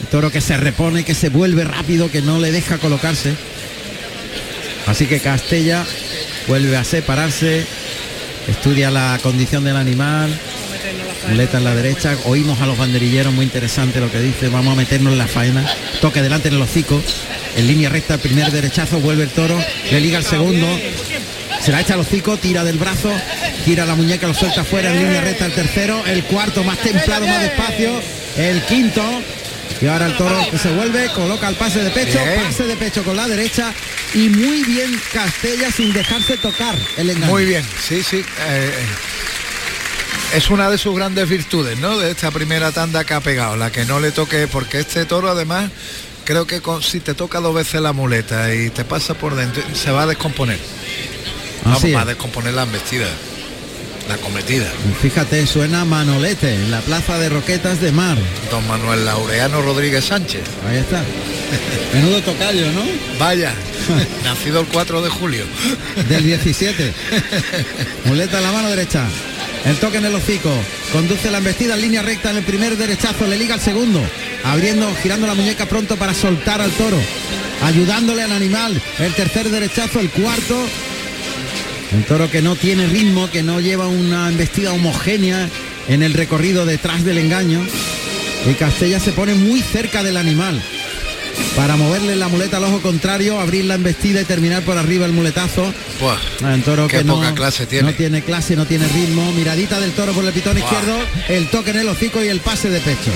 El 0.00 0.06
toro 0.08 0.30
que 0.30 0.40
se 0.40 0.56
repone, 0.56 1.04
que 1.04 1.14
se 1.14 1.28
vuelve 1.28 1.64
rápido, 1.64 2.10
que 2.10 2.22
no 2.22 2.38
le 2.38 2.52
deja 2.52 2.78
colocarse. 2.78 3.34
Así 4.86 5.06
que 5.06 5.20
Castella 5.20 5.84
vuelve 6.46 6.76
a 6.76 6.84
separarse. 6.84 7.64
Estudia 8.48 8.90
la 8.90 9.18
condición 9.22 9.64
del 9.64 9.76
animal. 9.76 10.38
Muleta 11.28 11.58
en 11.58 11.64
la 11.64 11.74
derecha. 11.74 12.16
Oímos 12.24 12.60
a 12.60 12.66
los 12.66 12.76
banderilleros, 12.76 13.32
muy 13.32 13.46
interesante 13.46 14.00
lo 14.00 14.10
que 14.10 14.20
dice. 14.20 14.48
Vamos 14.48 14.74
a 14.74 14.76
meternos 14.76 15.12
en 15.12 15.18
la 15.18 15.26
faena. 15.26 15.64
Toque 16.00 16.20
delante 16.20 16.48
en 16.48 16.54
el 16.54 16.62
hocico. 16.62 17.02
En 17.56 17.66
línea 17.66 17.88
recta, 17.88 18.14
el 18.14 18.20
primer 18.20 18.50
derechazo, 18.50 18.98
vuelve 19.00 19.24
el 19.24 19.30
toro. 19.30 19.58
Le 19.90 20.00
liga 20.00 20.18
el 20.18 20.24
segundo. 20.24 20.66
Se 21.60 21.72
la 21.72 21.80
echa 21.80 21.94
al 21.94 22.00
hocico, 22.00 22.36
tira 22.36 22.62
del 22.64 22.76
brazo, 22.76 23.10
gira 23.64 23.86
la 23.86 23.94
muñeca, 23.94 24.26
lo 24.26 24.34
suelta 24.34 24.64
fuera 24.64 24.92
en 24.92 24.98
línea 24.98 25.22
recta 25.22 25.46
el 25.46 25.52
tercero, 25.52 26.04
el 26.04 26.24
cuarto 26.24 26.62
más 26.62 26.76
templado, 26.78 27.26
más 27.26 27.40
despacio, 27.40 28.02
el 28.36 28.62
quinto. 28.64 29.02
Y 29.80 29.86
ahora 29.86 30.06
el 30.06 30.16
toro 30.16 30.46
que 30.50 30.58
se 30.58 30.70
vuelve, 30.70 31.08
coloca 31.14 31.48
el 31.48 31.56
pase 31.56 31.82
de 31.82 31.90
pecho, 31.90 32.18
pase 32.44 32.64
de 32.64 32.76
pecho 32.76 33.02
con 33.02 33.16
la 33.16 33.26
derecha 33.26 33.72
y 34.12 34.28
muy 34.28 34.62
bien 34.64 35.00
Castella 35.12 35.70
sin 35.70 35.92
dejarse 35.92 36.36
tocar 36.36 36.76
el 36.96 37.10
engaño. 37.10 37.32
Muy 37.32 37.46
bien, 37.46 37.64
sí, 37.82 38.02
sí. 38.02 38.22
eh, 38.46 38.70
es 40.34 40.50
una 40.50 40.68
de 40.68 40.78
sus 40.78 40.94
grandes 40.94 41.28
virtudes, 41.28 41.78
¿no? 41.78 41.98
De 41.98 42.10
esta 42.10 42.30
primera 42.30 42.72
tanda 42.72 43.04
que 43.04 43.14
ha 43.14 43.20
pegado, 43.20 43.56
la 43.56 43.70
que 43.70 43.84
no 43.84 44.00
le 44.00 44.10
toque, 44.10 44.48
porque 44.48 44.80
este 44.80 45.04
toro 45.06 45.30
además 45.30 45.70
creo 46.24 46.46
que 46.46 46.60
con- 46.60 46.82
si 46.82 47.00
te 47.00 47.14
toca 47.14 47.40
dos 47.40 47.54
veces 47.54 47.80
la 47.80 47.92
muleta 47.92 48.54
y 48.54 48.70
te 48.70 48.84
pasa 48.84 49.14
por 49.14 49.34
dentro, 49.34 49.62
se 49.74 49.90
va 49.90 50.02
a 50.02 50.06
descomponer. 50.06 50.58
Vamos, 51.64 51.82
va 51.94 51.98
a 52.00 52.02
es. 52.02 52.08
descomponer 52.08 52.52
la 52.54 52.64
embestida, 52.64 53.06
la 54.08 54.16
cometida. 54.18 54.66
Fíjate, 55.00 55.46
suena 55.46 55.84
Manolete 55.84 56.54
en 56.54 56.70
la 56.70 56.80
plaza 56.80 57.18
de 57.18 57.28
Roquetas 57.30 57.80
de 57.80 57.90
Mar. 57.92 58.18
Don 58.50 58.66
Manuel 58.66 59.04
Laureano 59.06 59.62
Rodríguez 59.62 60.04
Sánchez. 60.04 60.42
Ahí 60.68 60.78
está. 60.78 61.02
Menudo 61.94 62.20
tocayo, 62.22 62.70
¿no? 62.72 62.82
Vaya, 63.18 63.54
nacido 64.24 64.60
el 64.60 64.66
4 64.66 65.00
de 65.02 65.08
julio. 65.08 65.44
del 66.08 66.24
17. 66.24 66.92
Muleta 68.06 68.38
en 68.38 68.44
la 68.44 68.52
mano 68.52 68.68
derecha. 68.70 69.04
El 69.64 69.76
toque 69.76 69.96
en 69.98 70.04
el 70.04 70.14
hocico. 70.14 70.50
Conduce 70.92 71.30
la 71.30 71.38
embestida 71.38 71.74
en 71.74 71.80
línea 71.80 72.02
recta 72.02 72.30
en 72.30 72.36
el 72.36 72.44
primer 72.44 72.76
derechazo. 72.76 73.26
Le 73.26 73.38
liga 73.38 73.54
el 73.54 73.60
segundo. 73.62 74.02
Abriendo, 74.44 74.94
girando 75.02 75.26
la 75.26 75.34
muñeca 75.34 75.66
pronto 75.66 75.96
para 75.96 76.14
soltar 76.14 76.60
al 76.60 76.70
toro. 76.72 76.98
Ayudándole 77.62 78.22
al 78.22 78.32
animal. 78.32 78.80
El 78.98 79.14
tercer 79.14 79.48
derechazo, 79.50 80.00
el 80.00 80.10
cuarto. 80.10 80.56
El 81.92 82.04
toro 82.04 82.30
que 82.30 82.42
no 82.42 82.56
tiene 82.56 82.86
ritmo, 82.86 83.30
que 83.30 83.42
no 83.42 83.60
lleva 83.60 83.86
una 83.86 84.28
embestida 84.28 84.72
homogénea, 84.72 85.48
en 85.88 86.02
el 86.02 86.14
recorrido 86.14 86.66
detrás 86.66 87.04
del 87.04 87.18
engaño 87.18 87.60
y 88.50 88.54
Castella 88.54 89.00
se 89.00 89.12
pone 89.12 89.34
muy 89.34 89.60
cerca 89.60 90.02
del 90.02 90.16
animal 90.16 90.60
para 91.56 91.76
moverle 91.76 92.14
la 92.16 92.28
muleta 92.28 92.58
al 92.58 92.64
ojo 92.64 92.80
contrario, 92.80 93.40
abrir 93.40 93.64
la 93.64 93.74
embestida 93.74 94.20
y 94.20 94.24
terminar 94.24 94.62
por 94.62 94.78
arriba 94.78 95.06
el 95.06 95.12
muletazo. 95.12 95.72
Un 96.42 96.62
toro 96.62 96.86
que 96.86 97.02
no, 97.02 97.34
clase 97.34 97.66
tiene. 97.66 97.90
no 97.90 97.96
tiene 97.96 98.22
clase, 98.22 98.54
no 98.54 98.66
tiene 98.66 98.86
ritmo. 98.88 99.32
Miradita 99.32 99.80
del 99.80 99.92
toro 99.92 100.12
por 100.12 100.24
el 100.24 100.32
pitón 100.32 100.58
izquierdo, 100.58 100.96
el 101.28 101.48
toque 101.48 101.70
en 101.70 101.78
el 101.78 101.88
hocico 101.88 102.22
y 102.22 102.28
el 102.28 102.40
pase 102.40 102.70
de 102.70 102.80
pecho. 102.80 103.10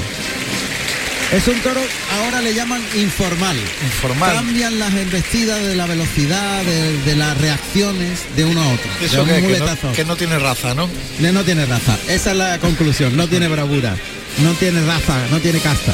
Es 1.32 1.46
un 1.46 1.60
toro, 1.60 1.80
ahora 2.22 2.40
le 2.40 2.54
llaman 2.54 2.82
informal. 2.96 3.54
Informal. 3.82 4.34
Cambian 4.34 4.78
las 4.78 4.94
embestidas 4.94 5.62
de 5.62 5.76
la 5.76 5.86
velocidad, 5.86 6.62
de, 6.64 7.16
las 7.16 7.36
reacciones 7.36 8.20
de 8.34 8.46
uno 8.46 8.62
a 8.62 8.68
otro. 8.68 8.90
Eso 9.02 9.26
que, 9.26 9.42
no, 9.42 9.92
que, 9.92 10.04
no, 10.06 10.16
tiene 10.16 10.38
raza, 10.38 10.72
¿no? 10.72 10.88
No 11.18 11.44
tiene 11.44 11.66
raza. 11.66 11.98
Esa 12.08 12.30
es 12.30 12.36
la 12.36 12.58
conclusión. 12.58 13.14
No 13.14 13.28
tiene 13.28 13.46
bravura. 13.48 13.94
No 14.42 14.52
tiene 14.54 14.80
raza, 14.86 15.18
no 15.30 15.38
tiene 15.40 15.60
casta. 15.60 15.92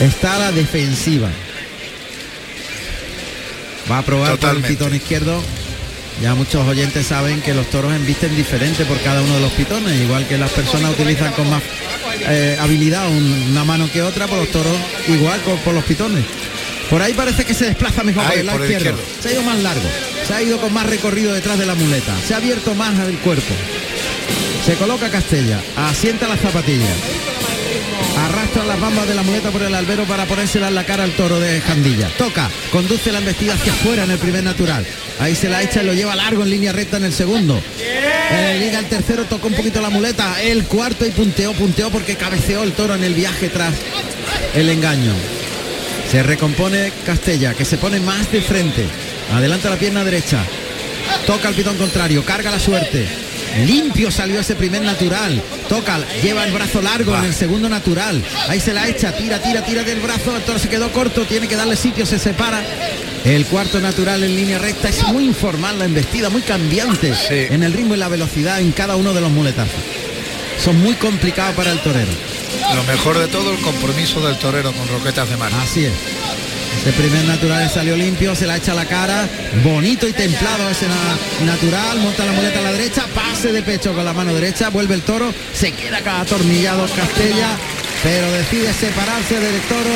Está 0.00 0.36
a 0.36 0.38
la 0.38 0.52
defensiva. 0.52 1.28
Va 3.90 3.98
a 3.98 4.02
probar 4.02 4.38
por 4.38 4.56
el 4.56 4.62
pitón 4.62 4.94
izquierdo. 4.94 5.42
Ya 6.22 6.34
muchos 6.34 6.66
oyentes 6.66 7.06
saben 7.06 7.42
que 7.42 7.52
los 7.52 7.68
toros 7.68 7.92
embisten 7.92 8.34
diferente 8.34 8.86
por 8.86 8.98
cada 9.02 9.20
uno 9.20 9.34
de 9.34 9.40
los 9.40 9.52
pitones, 9.52 10.00
igual 10.00 10.26
que 10.26 10.38
las 10.38 10.50
personas 10.52 10.92
utilizan 10.92 11.32
con 11.32 11.50
más 11.50 11.62
eh, 12.20 12.56
habilidad 12.60 13.08
una 13.10 13.64
mano 13.64 13.90
que 13.90 14.02
otra, 14.02 14.26
por 14.26 14.38
los 14.38 14.50
toros 14.50 14.76
igual 15.08 15.40
por 15.64 15.74
los 15.74 15.84
pitones. 15.84 16.24
Por 16.90 17.00
ahí 17.00 17.14
parece 17.14 17.44
que 17.44 17.54
se 17.54 17.66
desplaza 17.66 18.04
mejor 18.04 18.24
por 18.24 18.36
el 18.36 18.46
lado 18.46 18.64
izquierdo. 18.64 19.00
Se 19.20 19.28
ha 19.28 19.32
ido 19.32 19.42
más 19.42 19.58
largo, 19.62 19.88
se 20.26 20.34
ha 20.34 20.42
ido 20.42 20.60
con 20.60 20.72
más 20.72 20.86
recorrido 20.86 21.32
detrás 21.32 21.58
de 21.58 21.66
la 21.66 21.74
muleta, 21.74 22.14
se 22.26 22.34
ha 22.34 22.36
abierto 22.36 22.74
más 22.74 22.98
el 23.08 23.18
cuerpo. 23.18 23.54
Se 24.66 24.74
coloca 24.74 25.10
Castella, 25.10 25.60
asienta 25.76 26.28
las 26.28 26.40
zapatillas. 26.40 27.31
Arrastra 28.16 28.64
las 28.64 28.80
bambas 28.80 29.08
de 29.08 29.14
la 29.14 29.22
muleta 29.22 29.50
por 29.50 29.62
el 29.62 29.74
albero 29.74 30.04
para 30.04 30.26
ponérsela 30.26 30.68
en 30.68 30.74
la 30.74 30.84
cara 30.84 31.04
al 31.04 31.12
toro 31.12 31.40
de 31.40 31.60
Jandilla. 31.60 32.08
Toca, 32.18 32.50
conduce 32.70 33.10
la 33.10 33.18
embestida 33.18 33.54
hacia 33.54 33.72
afuera 33.72 34.04
en 34.04 34.10
el 34.10 34.18
primer 34.18 34.44
natural. 34.44 34.86
Ahí 35.18 35.34
se 35.34 35.48
la 35.48 35.62
echa 35.62 35.82
y 35.82 35.86
lo 35.86 35.94
lleva 35.94 36.14
largo 36.14 36.42
en 36.42 36.50
línea 36.50 36.72
recta 36.72 36.98
en 36.98 37.04
el 37.04 37.12
segundo. 37.12 37.60
llega 38.58 38.78
el 38.78 38.86
tercero, 38.86 39.24
tocó 39.24 39.48
un 39.48 39.54
poquito 39.54 39.80
la 39.80 39.90
muleta. 39.90 40.42
El 40.42 40.64
cuarto 40.64 41.06
y 41.06 41.10
punteó, 41.10 41.52
punteó 41.52 41.90
porque 41.90 42.16
cabeceó 42.16 42.62
el 42.62 42.72
toro 42.72 42.94
en 42.94 43.04
el 43.04 43.14
viaje 43.14 43.48
tras 43.48 43.74
el 44.54 44.68
engaño. 44.68 45.12
Se 46.10 46.22
recompone 46.22 46.92
Castella, 47.06 47.54
que 47.54 47.64
se 47.64 47.78
pone 47.78 47.98
más 48.00 48.30
de 48.30 48.42
frente. 48.42 48.86
Adelanta 49.32 49.70
la 49.70 49.76
pierna 49.76 50.04
derecha. 50.04 50.44
Toca 51.26 51.48
el 51.48 51.54
pitón 51.54 51.76
contrario, 51.78 52.24
carga 52.24 52.50
la 52.50 52.58
suerte. 52.58 53.21
Limpio 53.58 54.10
salió 54.10 54.40
ese 54.40 54.56
primer 54.56 54.82
natural. 54.82 55.42
Toca, 55.68 56.00
lleva 56.22 56.44
el 56.44 56.52
brazo 56.52 56.80
largo 56.82 57.16
en 57.16 57.24
el 57.24 57.34
segundo 57.34 57.68
natural. 57.68 58.22
Ahí 58.48 58.60
se 58.60 58.72
la 58.72 58.88
echa, 58.88 59.12
tira, 59.12 59.40
tira, 59.40 59.64
tira 59.64 59.82
del 59.82 60.00
brazo. 60.00 60.32
Se 60.58 60.68
quedó 60.68 60.92
corto, 60.92 61.24
tiene 61.24 61.48
que 61.48 61.56
darle 61.56 61.76
sitio, 61.76 62.06
se 62.06 62.18
separa. 62.18 62.62
El 63.24 63.46
cuarto 63.46 63.80
natural 63.80 64.24
en 64.24 64.34
línea 64.34 64.58
recta 64.58 64.88
es 64.88 65.06
muy 65.08 65.24
informal 65.24 65.78
la 65.78 65.84
embestida, 65.84 66.28
muy 66.28 66.42
cambiante 66.42 67.12
en 67.30 67.62
el 67.62 67.72
ritmo 67.72 67.94
y 67.94 67.98
la 67.98 68.08
velocidad 68.08 68.60
en 68.60 68.72
cada 68.72 68.96
uno 68.96 69.12
de 69.12 69.20
los 69.20 69.30
muletazos. 69.30 69.80
Son 70.58 70.76
muy 70.80 70.94
complicados 70.94 71.54
para 71.54 71.72
el 71.72 71.78
torero. 71.80 72.10
Lo 72.74 72.82
mejor 72.84 73.18
de 73.18 73.28
todo 73.28 73.52
el 73.52 73.58
compromiso 73.60 74.26
del 74.26 74.38
torero 74.38 74.72
con 74.72 74.88
roquetas 74.88 75.28
de 75.28 75.36
mar. 75.36 75.52
Así 75.62 75.84
es. 75.84 75.92
El 76.86 76.92
primer 76.94 77.24
natural 77.26 77.70
salió 77.70 77.96
limpio, 77.96 78.34
se 78.34 78.44
la 78.44 78.56
echa 78.56 78.74
la 78.74 78.84
cara, 78.86 79.28
bonito 79.62 80.08
y 80.08 80.12
templado 80.12 80.68
ese 80.68 80.86
natural, 81.44 82.00
monta 82.00 82.24
la 82.24 82.32
muleta 82.32 82.58
a 82.58 82.62
la 82.62 82.72
derecha, 82.72 83.06
pase 83.14 83.52
de 83.52 83.62
pecho 83.62 83.92
con 83.94 84.04
la 84.04 84.12
mano 84.12 84.34
derecha, 84.34 84.68
vuelve 84.68 84.94
el 84.94 85.02
toro, 85.02 85.32
se 85.54 85.70
queda 85.72 85.98
acá 85.98 86.20
atornillado 86.22 86.88
Castella, 86.88 87.56
pero 88.02 88.32
decide 88.32 88.72
separarse 88.72 89.38
del 89.38 89.60
toro 89.62 89.94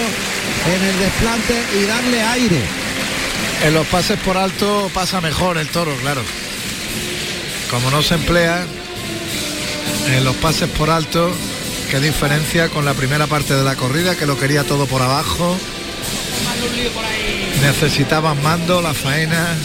en 0.75 0.85
el 0.85 0.99
desplante 1.01 1.55
y 1.77 1.87
darle 1.87 2.23
aire. 2.23 2.61
En 3.65 3.75
los 3.75 3.87
pases 3.89 4.21
por 4.21 4.37
alto 4.37 4.89
pasa 4.95 5.21
mejor 5.21 5.59
el 5.59 5.67
toro, 5.69 5.93
claro. 5.97 6.23
Como 7.69 7.91
no 7.91 8.01
se 8.01 8.15
emplea 8.15 8.65
en 10.15 10.25
los 10.25 10.37
pases 10.37 10.71
por 10.71 10.91
alto, 10.91 11.33
qué 11.91 11.99
diferencia 11.99 12.69
con 12.69 12.85
la 12.85 12.95
primera 12.95 13.27
parte 13.27 13.55
de 13.55 13.65
la 13.65 13.75
corrida 13.75 14.15
que 14.15 14.27
lo 14.27 14.39
quería 14.39 14.63
todo 14.63 14.87
por 14.87 15.03
abajo 15.03 15.59
Necesitaban 17.63 18.43
mando, 18.43 18.81
la 18.81 18.95
faena. 18.95 19.57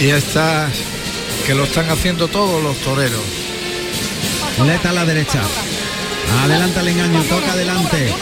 Y 0.00 0.08
estas 0.08 0.72
que 1.46 1.54
lo 1.54 1.64
están 1.64 1.88
haciendo 1.90 2.28
todos 2.28 2.62
los 2.62 2.76
toreros. 2.78 3.22
Muleta 4.58 4.90
a 4.90 4.92
la 4.92 5.04
derecha. 5.04 5.40
Adelanta 6.42 6.80
el 6.80 6.88
engaño, 6.88 7.22
toca 7.24 7.52
adelante. 7.52 8.12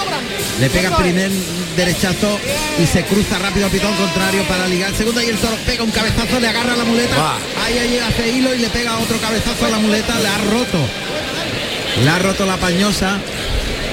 Le 0.60 0.70
pega 0.70 0.90
el 0.90 0.94
primer 0.96 1.30
derechazo 1.76 2.38
y 2.78 2.86
se 2.86 3.04
cruza 3.04 3.38
rápido 3.38 3.66
a 3.66 3.70
pitón 3.70 3.94
contrario 3.94 4.42
para 4.44 4.66
ligar. 4.66 4.94
Segundo 4.94 5.22
y 5.22 5.26
el 5.26 5.38
toro 5.38 5.56
pega 5.66 5.82
un 5.82 5.90
cabezazo, 5.90 6.38
le 6.38 6.48
agarra 6.48 6.76
la 6.76 6.84
muleta. 6.84 7.36
Ahí, 7.64 7.78
ahí 7.78 7.98
hace 7.98 8.28
hilo 8.28 8.54
y 8.54 8.58
le 8.58 8.68
pega 8.68 8.98
otro 8.98 9.18
cabezazo 9.18 9.66
a 9.66 9.70
la 9.70 9.78
muleta. 9.78 10.18
Le 10.20 10.28
ha 10.28 10.38
roto. 10.38 10.78
Le 12.02 12.10
ha 12.10 12.18
roto 12.18 12.46
la 12.46 12.56
pañosa. 12.56 13.18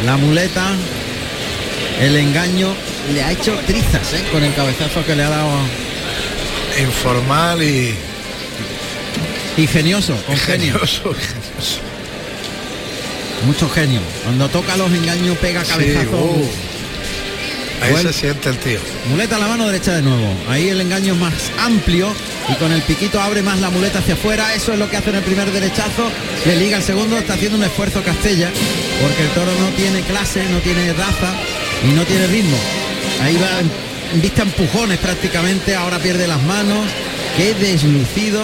La 0.06 0.18
muleta 0.18 0.72
el 2.02 2.16
engaño 2.16 2.74
le 3.14 3.24
ha 3.24 3.32
hecho 3.32 3.54
trizas 3.68 4.14
¿eh? 4.14 4.24
con 4.32 4.44
el 4.44 4.54
cabezazo 4.54 5.06
que 5.06 5.16
le 5.16 5.24
ha 5.24 5.30
dado. 5.30 5.52
Informal 6.80 7.62
y. 7.62 7.94
Ingenioso, 9.58 10.16
con 10.26 10.38
genioso, 10.38 11.14
Mucho 13.46 13.70
genio. 13.70 14.00
Cuando 14.24 14.50
toca 14.50 14.78
los 14.78 14.92
engaños 14.92 15.38
pega 15.38 15.64
cabezazo. 15.64 16.18
Uh. 16.18 16.50
Ahí 17.82 17.98
se 17.98 18.14
siente 18.14 18.50
el 18.50 18.58
tío. 18.58 18.80
Muleta 19.10 19.38
a 19.38 19.40
la 19.40 19.48
mano 19.48 19.66
derecha 19.66 19.94
de 19.94 20.04
nuevo. 20.04 20.36
Ahí 20.48 20.70
el 20.70 20.80
engaño 20.82 21.14
es 21.14 21.20
más 21.20 21.34
amplio 21.60 22.14
y 22.48 22.54
con 22.56 22.72
el 22.72 22.82
piquito 22.84 23.20
abre 23.20 23.42
más 23.42 23.60
la 23.60 23.72
muleta 23.72 24.00
hacia 24.00 24.14
afuera. 24.14 24.54
Eso 24.54 24.74
es 24.74 24.80
lo 24.80 24.90
que 24.90 24.98
hace 24.98 25.10
en 25.10 25.16
el 25.16 25.24
primer 25.24 25.52
derechazo. 25.52 26.12
Le 26.46 26.56
liga 26.58 26.78
el 26.78 26.84
segundo. 26.84 27.18
Está 27.18 27.34
haciendo 27.34 27.58
un 27.58 27.64
esfuerzo 27.64 28.04
Castella 28.04 28.52
porque 29.02 29.24
el 29.24 29.30
toro 29.30 29.52
no 29.60 29.70
tiene 29.76 30.02
clase, 30.02 30.44
no 30.50 30.60
tiene 30.60 30.94
raza 30.94 31.34
y 31.84 31.94
no 31.94 32.04
tiene 32.06 32.28
ritmo. 32.28 32.58
Ahí 33.22 33.38
va 33.38 33.60
en 34.14 34.22
vista 34.22 34.42
empujones 34.44 34.98
prácticamente, 35.00 35.76
ahora 35.76 36.00
pierde 36.00 36.28
las 36.28 36.42
manos. 36.44 36.86
Qué 37.38 37.54
deslucido 37.54 38.44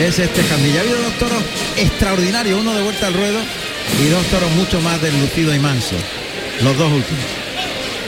es 0.00 0.18
este 0.18 0.42
Jandilla. 0.44 0.78
Ha 0.78 0.82
habido 0.82 1.02
dos 1.02 1.18
toros 1.18 1.42
extraordinarios, 1.76 2.60
uno 2.60 2.74
de 2.74 2.82
vuelta 2.82 3.08
al 3.08 3.14
ruedo 3.14 3.38
y 4.02 4.08
dos 4.08 4.24
toros 4.26 4.50
mucho 4.52 4.80
más 4.80 5.00
deslucidos 5.02 5.54
y 5.54 5.58
mansos. 5.58 6.00
Los 6.62 6.76
dos 6.76 6.92
últimos. 6.92 7.24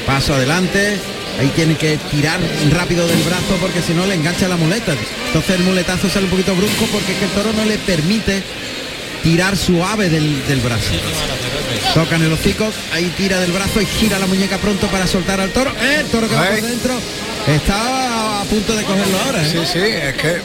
Paso 0.06 0.34
adelante, 0.34 0.98
ahí 1.38 1.48
tiene 1.54 1.76
que 1.76 1.98
tirar 2.10 2.40
rápido 2.70 3.06
del 3.06 3.22
brazo 3.22 3.56
porque 3.60 3.82
si 3.82 3.92
no 3.92 4.06
le 4.06 4.14
engancha 4.14 4.48
la 4.48 4.56
muleta. 4.56 4.94
Entonces 5.26 5.56
el 5.56 5.64
muletazo 5.64 6.08
sale 6.08 6.26
un 6.26 6.30
poquito 6.30 6.54
brusco 6.54 6.86
porque 6.92 7.12
es 7.12 7.18
que 7.18 7.24
el 7.24 7.30
toro 7.32 7.52
no 7.52 7.64
le 7.64 7.78
permite 7.78 8.42
tirar 9.24 9.56
suave 9.56 10.08
del, 10.10 10.46
del 10.46 10.60
brazo. 10.60 10.92
Tocan 11.94 12.22
el 12.22 12.32
hocico, 12.32 12.70
ahí 12.92 13.12
tira 13.16 13.40
del 13.40 13.50
brazo 13.50 13.80
y 13.80 13.86
gira 13.86 14.18
la 14.18 14.26
muñeca 14.26 14.58
pronto 14.58 14.86
para 14.88 15.06
soltar 15.06 15.40
al 15.40 15.50
toro. 15.50 15.70
¡Eh! 15.70 16.00
El 16.00 16.06
toro 16.06 16.28
que 16.28 16.34
va 16.34 16.46
por 16.46 16.60
dentro. 16.60 16.94
Está 17.48 18.40
a 18.40 18.44
punto 18.44 18.76
de 18.76 18.84
cogerlo 18.84 19.18
ahora. 19.20 19.42
¿eh? 19.42 19.48
Sí, 19.50 19.58
sí, 19.72 19.78
es 19.78 20.14
que 20.14 20.40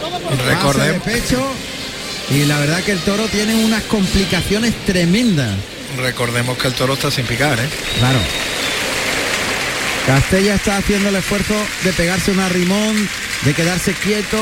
recordemos. 0.48 1.04
pecho 1.04 1.46
y 2.32 2.46
la 2.46 2.60
verdad 2.60 2.82
que 2.84 2.94
el 2.94 3.00
toro 3.00 3.28
tiene 3.28 3.56
unas 3.66 3.84
complicaciones 3.84 4.74
tremendas. 4.86 5.56
Recordemos 5.98 6.58
que 6.58 6.68
el 6.68 6.74
toro 6.74 6.94
está 6.94 7.12
sin 7.12 7.26
picar, 7.26 7.60
¿eh? 7.60 7.68
Claro. 8.00 8.20
Castella 10.06 10.56
está 10.56 10.78
haciendo 10.78 11.10
el 11.10 11.16
esfuerzo 11.18 11.54
de 11.84 11.94
pegarse 11.94 12.32
un 12.32 12.40
arrimón, 12.40 13.10
de 13.44 13.54
quedarse 13.54 13.94
quieto 13.94 14.38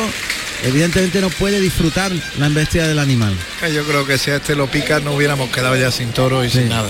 evidentemente 0.64 1.22
no 1.22 1.30
puede 1.30 1.60
disfrutar 1.60 2.12
la 2.38 2.46
embestida 2.48 2.88
del 2.88 3.00
animal. 3.00 3.36
Eh, 3.64 3.74
yo 3.74 3.84
creo 3.86 4.06
que 4.06 4.18
si 4.18 4.32
a 4.32 4.38
este 4.38 4.56
lo 4.56 4.68
pica 4.68 5.00
no 5.00 5.14
hubiéramos 5.14 5.50
quedado 5.50 5.76
ya 5.76 5.92
sin 5.92 6.12
toro 6.12 6.44
y 6.44 6.50
sin 6.50 6.70
nada. 6.70 6.90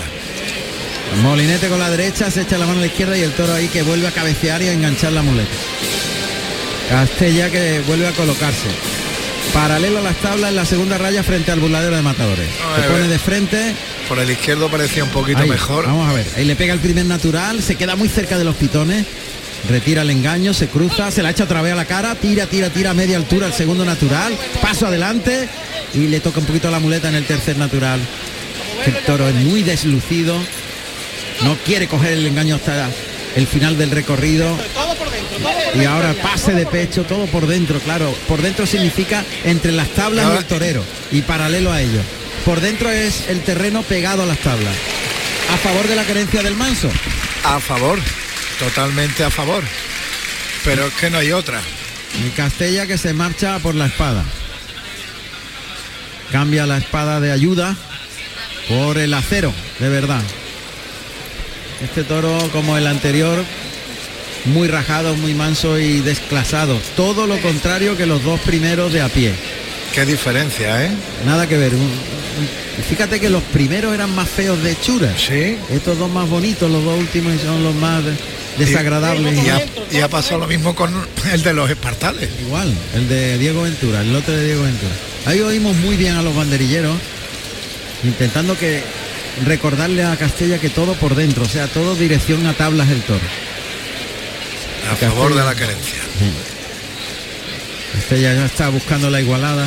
Molinete 1.22 1.68
con 1.68 1.78
la 1.78 1.90
derecha, 1.90 2.30
se 2.30 2.42
echa 2.42 2.58
la 2.58 2.66
mano 2.66 2.78
a 2.78 2.82
la 2.82 2.86
izquierda 2.86 3.16
y 3.16 3.22
el 3.22 3.32
toro 3.32 3.54
ahí 3.54 3.68
que 3.68 3.82
vuelve 3.82 4.06
a 4.06 4.10
cabecear 4.10 4.62
y 4.62 4.68
a 4.68 4.72
enganchar 4.72 5.12
la 5.12 5.22
muleta. 5.22 5.50
Castella 6.88 7.50
que 7.50 7.80
vuelve 7.86 8.06
a 8.06 8.12
colocarse. 8.12 8.68
Paralelo 9.52 9.98
a 9.98 10.02
las 10.02 10.16
tablas 10.16 10.50
en 10.50 10.56
la 10.56 10.66
segunda 10.66 10.98
raya 10.98 11.22
frente 11.22 11.50
al 11.50 11.60
burladero 11.60 11.96
de 11.96 12.02
matadores. 12.02 12.48
se 12.76 12.88
pone 12.88 13.08
de 13.08 13.18
frente. 13.18 13.74
Por 14.08 14.18
el 14.18 14.30
izquierdo 14.30 14.70
parecía 14.70 15.04
un 15.04 15.10
poquito 15.10 15.46
mejor. 15.46 15.86
Vamos 15.86 16.08
a 16.08 16.12
ver. 16.12 16.26
Ahí 16.36 16.44
le 16.44 16.56
pega 16.56 16.74
el 16.74 16.80
primer 16.80 17.06
natural, 17.06 17.62
se 17.62 17.76
queda 17.76 17.96
muy 17.96 18.08
cerca 18.08 18.38
de 18.38 18.44
los 18.44 18.56
pitones 18.56 19.06
retira 19.68 20.02
el 20.02 20.10
engaño, 20.10 20.54
se 20.54 20.68
cruza, 20.68 21.10
se 21.10 21.22
la 21.22 21.30
echa 21.30 21.44
otra 21.44 21.62
vez 21.62 21.72
a 21.72 21.76
la 21.76 21.84
cara, 21.84 22.14
tira, 22.14 22.46
tira, 22.46 22.70
tira 22.70 22.90
a 22.90 22.94
media 22.94 23.16
altura 23.16 23.46
el 23.46 23.52
segundo 23.52 23.84
natural, 23.84 24.32
paso 24.60 24.86
adelante 24.86 25.48
y 25.94 26.08
le 26.08 26.20
toca 26.20 26.40
un 26.40 26.46
poquito 26.46 26.70
la 26.70 26.80
muleta 26.80 27.08
en 27.08 27.14
el 27.14 27.24
tercer 27.24 27.56
natural. 27.56 28.00
El 28.86 28.94
toro 29.04 29.28
es 29.28 29.34
muy 29.34 29.62
deslucido, 29.62 30.36
no 31.42 31.56
quiere 31.64 31.88
coger 31.88 32.12
el 32.12 32.26
engaño 32.26 32.56
hasta 32.56 32.88
el 33.36 33.46
final 33.46 33.76
del 33.76 33.90
recorrido. 33.90 34.56
Y 35.74 35.84
ahora 35.84 36.14
pase 36.14 36.52
de 36.52 36.66
pecho, 36.66 37.04
todo 37.04 37.26
por 37.26 37.46
dentro, 37.46 37.78
claro. 37.80 38.12
Por 38.26 38.42
dentro 38.42 38.66
significa 38.66 39.24
entre 39.44 39.72
las 39.72 39.88
tablas 39.88 40.26
y 40.34 40.36
el 40.38 40.44
torero 40.44 40.82
y 41.12 41.22
paralelo 41.22 41.72
a 41.72 41.80
ello. 41.80 42.00
por 42.44 42.60
dentro 42.60 42.90
es 42.90 43.28
el 43.28 43.42
terreno 43.42 43.82
pegado 43.82 44.22
a 44.22 44.26
las 44.26 44.38
tablas. 44.38 44.74
A 45.52 45.56
favor 45.56 45.86
de 45.86 45.96
la 45.96 46.04
querencia 46.04 46.42
del 46.42 46.54
manso. 46.54 46.88
A 47.44 47.60
favor, 47.60 47.98
totalmente 48.58 49.24
a 49.24 49.30
favor. 49.30 49.62
Pero 50.64 50.86
es 50.86 50.94
que 50.94 51.10
no 51.10 51.18
hay 51.18 51.32
otra. 51.32 51.60
Y 52.24 52.30
Castella 52.30 52.86
que 52.86 52.98
se 52.98 53.12
marcha 53.12 53.58
por 53.58 53.74
la 53.74 53.86
espada. 53.86 54.24
Cambia 56.32 56.66
la 56.66 56.78
espada 56.78 57.20
de 57.20 57.32
ayuda 57.32 57.76
por 58.68 58.98
el 58.98 59.14
acero, 59.14 59.52
de 59.78 59.88
verdad. 59.88 60.22
Este 61.82 62.04
toro, 62.04 62.36
como 62.52 62.76
el 62.76 62.86
anterior, 62.86 63.44
muy 64.46 64.68
rajado, 64.68 65.14
muy 65.16 65.34
manso 65.34 65.78
y 65.78 66.00
desclasado. 66.00 66.78
Todo 66.96 67.26
lo 67.26 67.38
contrario 67.40 67.96
que 67.96 68.06
los 68.06 68.22
dos 68.24 68.40
primeros 68.40 68.92
de 68.92 69.00
a 69.00 69.08
pie. 69.08 69.32
Qué 69.94 70.04
diferencia, 70.04 70.84
¿eh? 70.84 70.90
Nada 71.24 71.48
que 71.48 71.56
ver. 71.56 71.72
Fíjate 72.88 73.20
que 73.20 73.30
los 73.30 73.42
primeros 73.44 73.94
eran 73.94 74.14
más 74.14 74.28
feos 74.28 74.62
de 74.62 74.72
hechura. 74.72 75.14
Sí. 75.16 75.56
Estos 75.70 75.98
dos 75.98 76.10
más 76.10 76.28
bonitos, 76.28 76.70
los 76.70 76.84
dos 76.84 76.98
últimos 76.98 77.40
son 77.40 77.62
los 77.62 77.74
más 77.74 78.02
desagradables. 78.58 79.38
Y, 79.92 80.00
ha, 80.00 80.08
pasado 80.08 80.40
lo 80.40 80.46
mismo 80.46 80.74
con 80.74 80.94
el 81.32 81.42
de 81.42 81.52
los 81.52 81.70
espartales. 81.70 82.28
Igual, 82.40 82.74
el 82.94 83.08
de 83.08 83.38
Diego 83.38 83.62
Ventura, 83.62 84.00
el 84.00 84.12
lote 84.12 84.32
de 84.32 84.44
Diego 84.44 84.62
Ventura. 84.62 84.92
Ahí 85.26 85.40
oímos 85.40 85.76
muy 85.76 85.96
bien 85.96 86.16
a 86.16 86.22
los 86.22 86.34
banderilleros, 86.34 86.96
intentando 88.04 88.56
que 88.58 88.82
recordarle 89.44 90.04
a 90.04 90.16
Castella 90.16 90.58
que 90.58 90.70
todo 90.70 90.94
por 90.94 91.14
dentro, 91.14 91.44
o 91.44 91.48
sea, 91.48 91.66
todo 91.68 91.94
dirección 91.94 92.46
a 92.46 92.54
tablas 92.54 92.88
del 92.88 93.02
toro. 93.02 93.24
A 94.90 94.96
favor 94.96 95.34
de 95.34 95.44
la 95.44 95.54
querencia. 95.54 95.98
Castella 97.92 98.34
ya 98.34 98.46
está 98.46 98.68
buscando 98.68 99.10
la 99.10 99.20
igualada. 99.20 99.66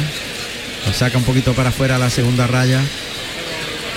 Lo 0.86 0.94
saca 0.94 1.18
un 1.18 1.24
poquito 1.24 1.54
para 1.54 1.70
afuera 1.70 1.98
la 1.98 2.10
segunda 2.10 2.48
raya. 2.48 2.82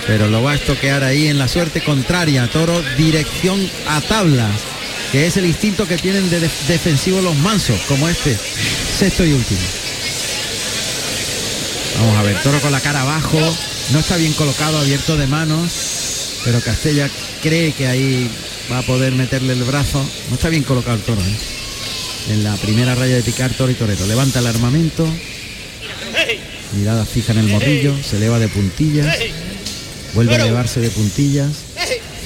Pero 0.05 0.27
lo 0.27 0.43
va 0.43 0.51
a 0.51 0.55
estoquear 0.55 1.03
ahí 1.03 1.27
en 1.27 1.39
la 1.39 1.47
suerte 1.47 1.81
contraria. 1.81 2.47
Toro 2.47 2.79
dirección 2.95 3.59
a 3.87 4.01
tablas. 4.01 4.74
Que 5.15 5.27
es 5.27 5.37
el 5.37 5.45
instinto 5.45 5.87
que 5.87 5.97
tienen 5.97 6.29
de 6.29 6.41
defensivo 6.41 7.21
los 7.21 7.37
mansos, 7.37 7.79
como 7.87 8.09
este. 8.09 8.37
Sexto 8.99 9.23
y 9.23 9.31
último. 9.31 9.61
Vamos 11.99 12.17
a 12.17 12.21
ver, 12.23 12.41
toro 12.43 12.59
con 12.59 12.73
la 12.73 12.81
cara 12.81 12.99
abajo. 12.99 13.39
No 13.93 13.99
está 13.99 14.17
bien 14.17 14.33
colocado, 14.33 14.77
abierto 14.77 15.15
de 15.15 15.25
manos. 15.25 15.71
Pero 16.43 16.59
Castella 16.59 17.09
cree 17.41 17.71
que 17.71 17.87
ahí 17.87 18.29
va 18.69 18.79
a 18.79 18.81
poder 18.81 19.13
meterle 19.13 19.53
el 19.53 19.63
brazo. 19.63 20.05
No 20.27 20.35
está 20.35 20.49
bien 20.49 20.63
colocado 20.63 20.97
el 20.97 21.03
toro. 21.03 21.21
¿eh? 21.21 22.33
En 22.33 22.43
la 22.43 22.57
primera 22.57 22.93
raya 22.93 23.15
de 23.15 23.23
picar 23.23 23.53
toro 23.53 23.71
y 23.71 23.75
torero. 23.75 24.05
Levanta 24.07 24.39
el 24.39 24.47
armamento. 24.47 25.07
Mirada 26.73 27.05
fija 27.05 27.31
en 27.31 27.37
el 27.37 27.47
morrillo. 27.47 27.95
Se 28.03 28.17
eleva 28.17 28.37
de 28.37 28.49
puntillas. 28.49 29.17
Vuelve 30.13 30.35
a 30.35 30.41
elevarse 30.41 30.81
de 30.81 30.89
puntillas. 30.89 31.51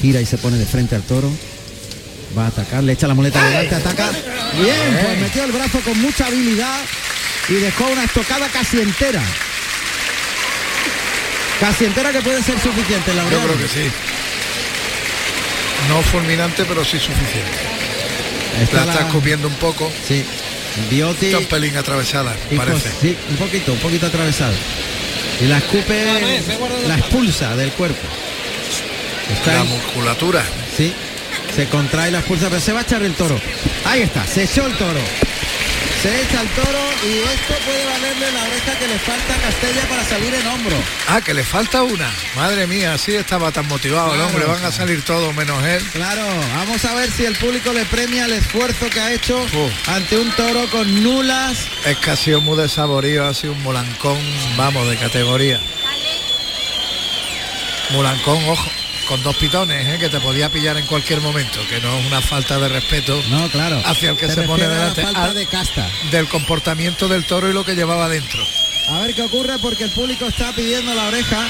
Gira 0.01 0.21
y 0.21 0.25
se 0.25 0.39
pone 0.39 0.57
de 0.57 0.65
frente 0.65 0.95
al 0.95 1.03
toro. 1.03 1.31
Va 2.37 2.45
a 2.45 2.47
atacar, 2.47 2.83
le 2.83 2.93
echa 2.93 3.07
la 3.07 3.15
muleta 3.15 3.41
adelante, 3.41 3.75
ataca. 3.75 4.11
Bien, 4.61 4.99
pues 5.01 5.19
metió 5.19 5.43
el 5.45 5.51
brazo 5.51 5.79
con 5.79 5.99
mucha 5.99 6.27
habilidad 6.27 6.79
y 7.49 7.53
dejó 7.53 7.85
una 7.85 8.03
estocada 8.03 8.47
casi 8.49 8.79
entera. 8.81 9.21
Casi 11.59 11.85
entera 11.85 12.11
que 12.11 12.21
puede 12.21 12.41
ser 12.43 12.59
suficiente, 12.59 13.13
la 13.13 13.23
Yo 13.23 13.41
creo 13.41 13.57
que 13.57 13.67
sí. 13.67 13.91
No 15.89 16.01
fulminante, 16.03 16.65
pero 16.65 16.85
sí 16.85 16.99
suficiente. 16.99 17.57
la, 18.73 18.83
está 18.83 19.07
escupiendo 19.07 19.47
un 19.47 19.55
poco. 19.55 19.91
Sí. 20.07 20.23
Bioti. 20.89 21.27
Está 21.27 21.39
un 21.39 21.45
pelín 21.45 21.75
atravesada, 21.77 22.35
parece. 22.55 22.91
Sí, 23.01 23.17
un 23.29 23.37
poquito, 23.37 23.73
un 23.73 23.79
poquito 23.79 24.05
atravesada. 24.05 24.53
Y 25.41 25.45
la 25.45 25.57
escupe, 25.57 26.05
la 26.87 26.97
expulsa 26.97 27.55
del 27.55 27.71
cuerpo. 27.71 28.07
Está 29.33 29.53
la 29.53 29.63
musculatura. 29.63 30.43
Sí. 30.77 30.93
Se 31.55 31.67
contrae 31.67 32.11
la 32.11 32.19
expulsa, 32.19 32.49
pero 32.49 32.61
se 32.61 32.73
va 32.73 32.79
a 32.79 32.83
echar 32.83 33.03
el 33.03 33.13
toro. 33.15 33.39
Ahí 33.85 34.01
está, 34.01 34.25
se 34.25 34.43
echó 34.43 34.65
el 34.65 34.77
toro. 34.77 34.99
Se 36.01 36.07
echa 36.21 36.41
el 36.41 36.47
toro 36.49 36.79
y 37.03 37.17
esto 37.27 37.53
puede 37.65 37.85
valerle 37.85 38.31
la 38.31 38.43
oreja 38.43 38.79
que 38.79 38.87
le 38.87 38.97
falta 38.99 39.33
a 39.33 39.37
Castella 39.37 39.81
para 39.89 40.05
salir 40.05 40.33
en 40.33 40.47
hombro. 40.47 40.77
Ah, 41.09 41.19
que 41.19 41.33
le 41.33 41.43
falta 41.43 41.83
una. 41.83 42.09
Madre 42.37 42.67
mía, 42.67 42.93
así 42.93 43.15
estaba 43.15 43.51
tan 43.51 43.67
motivado 43.67 44.15
el 44.15 44.21
hombre. 44.21 44.45
Van 44.45 44.63
a 44.63 44.71
salir 44.71 45.03
todos 45.03 45.35
menos 45.35 45.61
él. 45.65 45.83
Claro, 45.91 46.23
vamos 46.55 46.85
a 46.85 46.93
ver 46.93 47.11
si 47.11 47.25
el 47.25 47.35
público 47.35 47.73
le 47.73 47.83
premia 47.83 48.25
el 48.25 48.33
esfuerzo 48.33 48.89
que 48.89 49.01
ha 49.01 49.11
hecho 49.11 49.45
ante 49.87 50.17
un 50.17 50.31
toro 50.31 50.69
con 50.69 51.03
nulas. 51.03 51.65
Es 51.85 51.97
que 51.97 52.11
ha 52.11 52.15
sido 52.15 52.39
muy 52.39 52.57
desaborío, 52.57 53.25
ha 53.27 53.33
sido 53.33 53.51
un 53.51 53.63
molancón, 53.63 54.19
vamos, 54.55 54.87
de 54.87 54.95
categoría. 54.95 55.59
Molancón, 57.91 58.41
ojo 58.47 58.78
con 59.09 59.23
dos 59.23 59.35
pitones, 59.37 59.87
¿eh? 59.87 59.97
que 59.97 60.07
te 60.07 60.19
podía 60.19 60.51
pillar 60.51 60.77
en 60.77 60.85
cualquier 60.85 61.19
momento, 61.19 61.59
que 61.67 61.81
no 61.81 61.97
es 61.97 62.05
una 62.05 62.21
falta 62.21 62.59
de 62.59 62.69
respeto 62.69 63.19
no, 63.31 63.49
claro. 63.49 63.81
hacia 63.83 64.11
el 64.11 64.17
que 64.17 64.29
se 64.29 64.43
pone 64.43 64.67
delante 64.67 65.01
falta 65.01 65.33
de 65.33 65.47
casta. 65.47 65.89
del 66.11 66.27
comportamiento 66.27 67.07
del 67.07 67.25
toro 67.25 67.49
y 67.49 67.53
lo 67.53 67.65
que 67.65 67.73
llevaba 67.73 68.07
dentro. 68.07 68.45
A 68.89 68.99
ver 68.99 69.15
qué 69.15 69.23
ocurre 69.23 69.57
porque 69.57 69.85
el 69.85 69.89
público 69.89 70.27
está 70.27 70.53
pidiendo 70.53 70.93
la 70.93 71.07
oreja. 71.07 71.43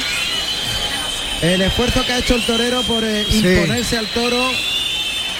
El 1.41 1.61
esfuerzo 1.61 2.05
que 2.05 2.13
ha 2.13 2.19
hecho 2.19 2.35
el 2.35 2.45
torero 2.45 2.81
por 2.83 3.03
eh, 3.03 3.25
imponerse 3.29 3.97
al 3.97 4.07
toro. 4.07 4.41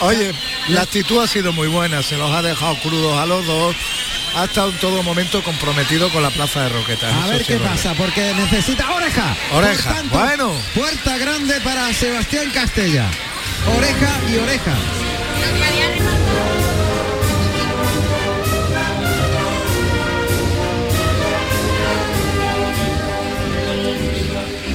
Oye, 0.01 0.33
la 0.67 0.81
actitud 0.81 1.23
ha 1.23 1.27
sido 1.27 1.53
muy 1.53 1.69
buena, 1.69 2.03
se 2.03 2.17
los 2.17 2.29
ha 2.31 2.41
dejado 2.41 2.75
crudos 2.81 3.17
a 3.17 3.25
los 3.25 3.45
dos 3.45 3.75
ha 4.35 4.45
estado 4.45 4.69
en 4.71 4.77
todo 4.77 5.03
momento 5.03 5.43
comprometido 5.43 6.09
con 6.11 6.23
la 6.23 6.29
plaza 6.29 6.63
de 6.63 6.69
Roqueta. 6.69 7.23
A 7.23 7.27
ver 7.27 7.45
qué 7.45 7.57
pasa, 7.57 7.93
porque 7.93 8.33
necesita 8.33 8.91
oreja. 8.91 9.35
Oreja, 9.53 10.03
bueno. 10.11 10.53
Puerta 10.73 11.17
grande 11.17 11.59
para 11.61 11.91
Sebastián 11.93 12.49
Castella. 12.51 13.07
Oreja 13.77 14.19
y 14.31 14.37
oreja. 14.37 14.75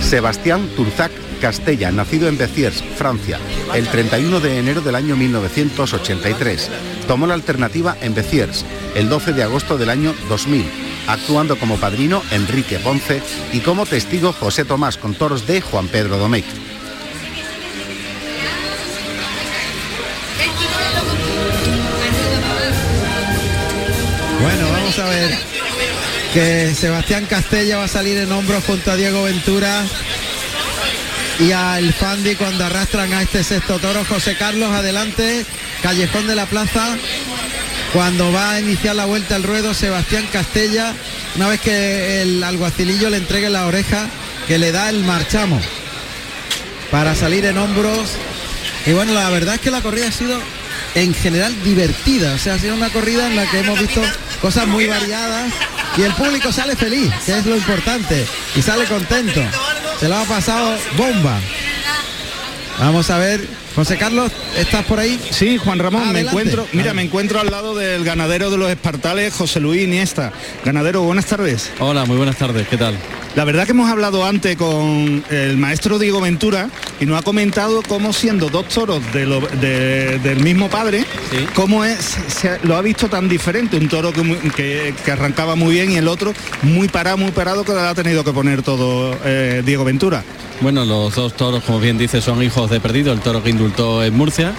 Sebastián 0.00 0.68
Turzac 0.76 1.10
Castella, 1.44 1.92
nacido 1.92 2.26
en 2.26 2.38
Béziers, 2.38 2.82
Francia, 2.96 3.38
el 3.74 3.86
31 3.86 4.40
de 4.40 4.58
enero 4.58 4.80
del 4.80 4.94
año 4.94 5.14
1983. 5.14 6.70
Tomó 7.06 7.26
la 7.26 7.34
alternativa 7.34 7.98
en 8.00 8.14
Béziers 8.14 8.64
el 8.94 9.10
12 9.10 9.34
de 9.34 9.42
agosto 9.42 9.76
del 9.76 9.90
año 9.90 10.14
2000, 10.30 10.64
actuando 11.06 11.58
como 11.58 11.76
padrino 11.76 12.22
Enrique 12.30 12.78
Ponce 12.78 13.20
y 13.52 13.60
como 13.60 13.84
testigo 13.84 14.32
José 14.32 14.64
Tomás 14.64 14.96
con 14.96 15.12
toros 15.12 15.46
de 15.46 15.60
Juan 15.60 15.86
Pedro 15.88 16.16
Domecq. 16.16 16.46
Bueno, 24.40 24.72
vamos 24.72 24.98
a 24.98 25.08
ver 25.10 25.34
que 26.32 26.74
Sebastián 26.74 27.26
Castella 27.26 27.76
va 27.76 27.84
a 27.84 27.88
salir 27.88 28.16
en 28.16 28.32
hombros 28.32 28.64
junto 28.64 28.90
a 28.90 28.96
Diego 28.96 29.24
Ventura 29.24 29.84
y 31.38 31.52
al 31.52 31.92
Fandi 31.92 32.36
cuando 32.36 32.64
arrastran 32.64 33.12
a 33.12 33.22
este 33.22 33.42
sexto 33.42 33.78
toro. 33.78 34.04
José 34.04 34.36
Carlos 34.36 34.70
adelante, 34.72 35.44
callejón 35.82 36.26
de 36.26 36.34
la 36.34 36.46
plaza. 36.46 36.96
Cuando 37.92 38.32
va 38.32 38.52
a 38.52 38.60
iniciar 38.60 38.96
la 38.96 39.04
vuelta 39.04 39.36
al 39.36 39.42
ruedo, 39.42 39.72
Sebastián 39.72 40.26
Castella, 40.32 40.94
una 41.36 41.48
vez 41.48 41.60
que 41.60 42.22
el 42.22 42.42
alguacilillo 42.42 43.10
le 43.10 43.18
entregue 43.18 43.50
la 43.50 43.66
oreja, 43.66 44.08
que 44.48 44.58
le 44.58 44.72
da 44.72 44.88
el 44.88 45.04
marchamo 45.04 45.60
para 46.90 47.14
salir 47.14 47.44
en 47.44 47.58
hombros. 47.58 48.10
Y 48.86 48.92
bueno, 48.92 49.14
la 49.14 49.30
verdad 49.30 49.54
es 49.54 49.60
que 49.60 49.70
la 49.70 49.80
corrida 49.80 50.08
ha 50.08 50.12
sido 50.12 50.40
en 50.94 51.14
general 51.14 51.54
divertida, 51.62 52.34
o 52.34 52.38
sea, 52.38 52.54
ha 52.54 52.58
sido 52.58 52.74
una 52.74 52.90
corrida 52.90 53.26
en 53.26 53.36
la 53.36 53.50
que 53.50 53.60
hemos 53.60 53.78
visto 53.80 54.00
cosas 54.40 54.66
muy 54.66 54.86
variadas 54.86 55.52
y 55.96 56.02
el 56.02 56.12
público 56.14 56.52
sale 56.52 56.76
feliz, 56.76 57.12
que 57.24 57.38
es 57.38 57.46
lo 57.46 57.56
importante, 57.56 58.26
y 58.56 58.62
sale 58.62 58.84
contento. 58.86 59.40
Se 60.04 60.10
lo 60.10 60.16
ha 60.16 60.24
pasado 60.24 60.76
bomba. 60.98 61.40
Vamos 62.78 63.08
a 63.08 63.16
ver, 63.16 63.48
José 63.74 63.96
Carlos, 63.96 64.30
¿estás 64.54 64.84
por 64.84 65.00
ahí? 65.00 65.18
Sí, 65.30 65.56
Juan 65.56 65.78
Ramón, 65.78 66.12
me 66.12 66.20
encuentro, 66.20 66.68
mira, 66.74 66.92
me 66.92 67.00
encuentro 67.00 67.40
al 67.40 67.50
lado 67.50 67.74
del 67.74 68.04
ganadero 68.04 68.50
de 68.50 68.58
los 68.58 68.68
Espartales, 68.68 69.32
José 69.32 69.60
Luis 69.60 69.82
Iniesta. 69.82 70.30
Ganadero, 70.62 71.00
buenas 71.04 71.24
tardes. 71.24 71.72
Hola, 71.78 72.04
muy 72.04 72.18
buenas 72.18 72.36
tardes, 72.36 72.68
¿qué 72.68 72.76
tal? 72.76 72.98
La 73.36 73.42
verdad 73.44 73.64
que 73.64 73.72
hemos 73.72 73.90
hablado 73.90 74.24
antes 74.24 74.56
con 74.56 75.24
el 75.28 75.56
maestro 75.56 75.98
Diego 75.98 76.20
Ventura 76.20 76.70
y 77.00 77.04
nos 77.04 77.18
ha 77.18 77.22
comentado 77.22 77.82
cómo 77.82 78.12
siendo 78.12 78.48
dos 78.48 78.68
toros 78.68 79.02
del 79.12 80.40
mismo 80.40 80.70
padre, 80.70 81.04
cómo 81.54 81.84
es, 81.84 82.16
lo 82.62 82.76
ha 82.76 82.82
visto 82.82 83.08
tan 83.08 83.28
diferente, 83.28 83.76
un 83.76 83.88
toro 83.88 84.12
que, 84.12 84.94
arrancaba 85.10 85.56
muy 85.56 85.74
bien 85.74 85.90
y 85.90 85.96
el 85.96 86.06
otro 86.06 86.32
muy 86.62 86.86
parado, 86.86 87.16
muy 87.16 87.32
parado 87.32 87.64
que 87.64 87.72
le 87.72 87.80
ha 87.80 87.94
tenido 87.94 88.22
que 88.22 88.32
poner 88.32 88.62
todo 88.62 89.16
eh, 89.24 89.62
Diego 89.66 89.84
Ventura. 89.84 90.22
Bueno, 90.60 90.84
los 90.84 91.16
dos 91.16 91.34
toros, 91.34 91.64
como 91.64 91.80
bien 91.80 91.98
dice, 91.98 92.20
son 92.20 92.40
hijos 92.40 92.70
de 92.70 92.78
perdido, 92.78 93.12
el 93.12 93.18
toro 93.18 93.42
que 93.42 93.50
indultó 93.50 94.04
en 94.04 94.14
Murcia. 94.14 94.52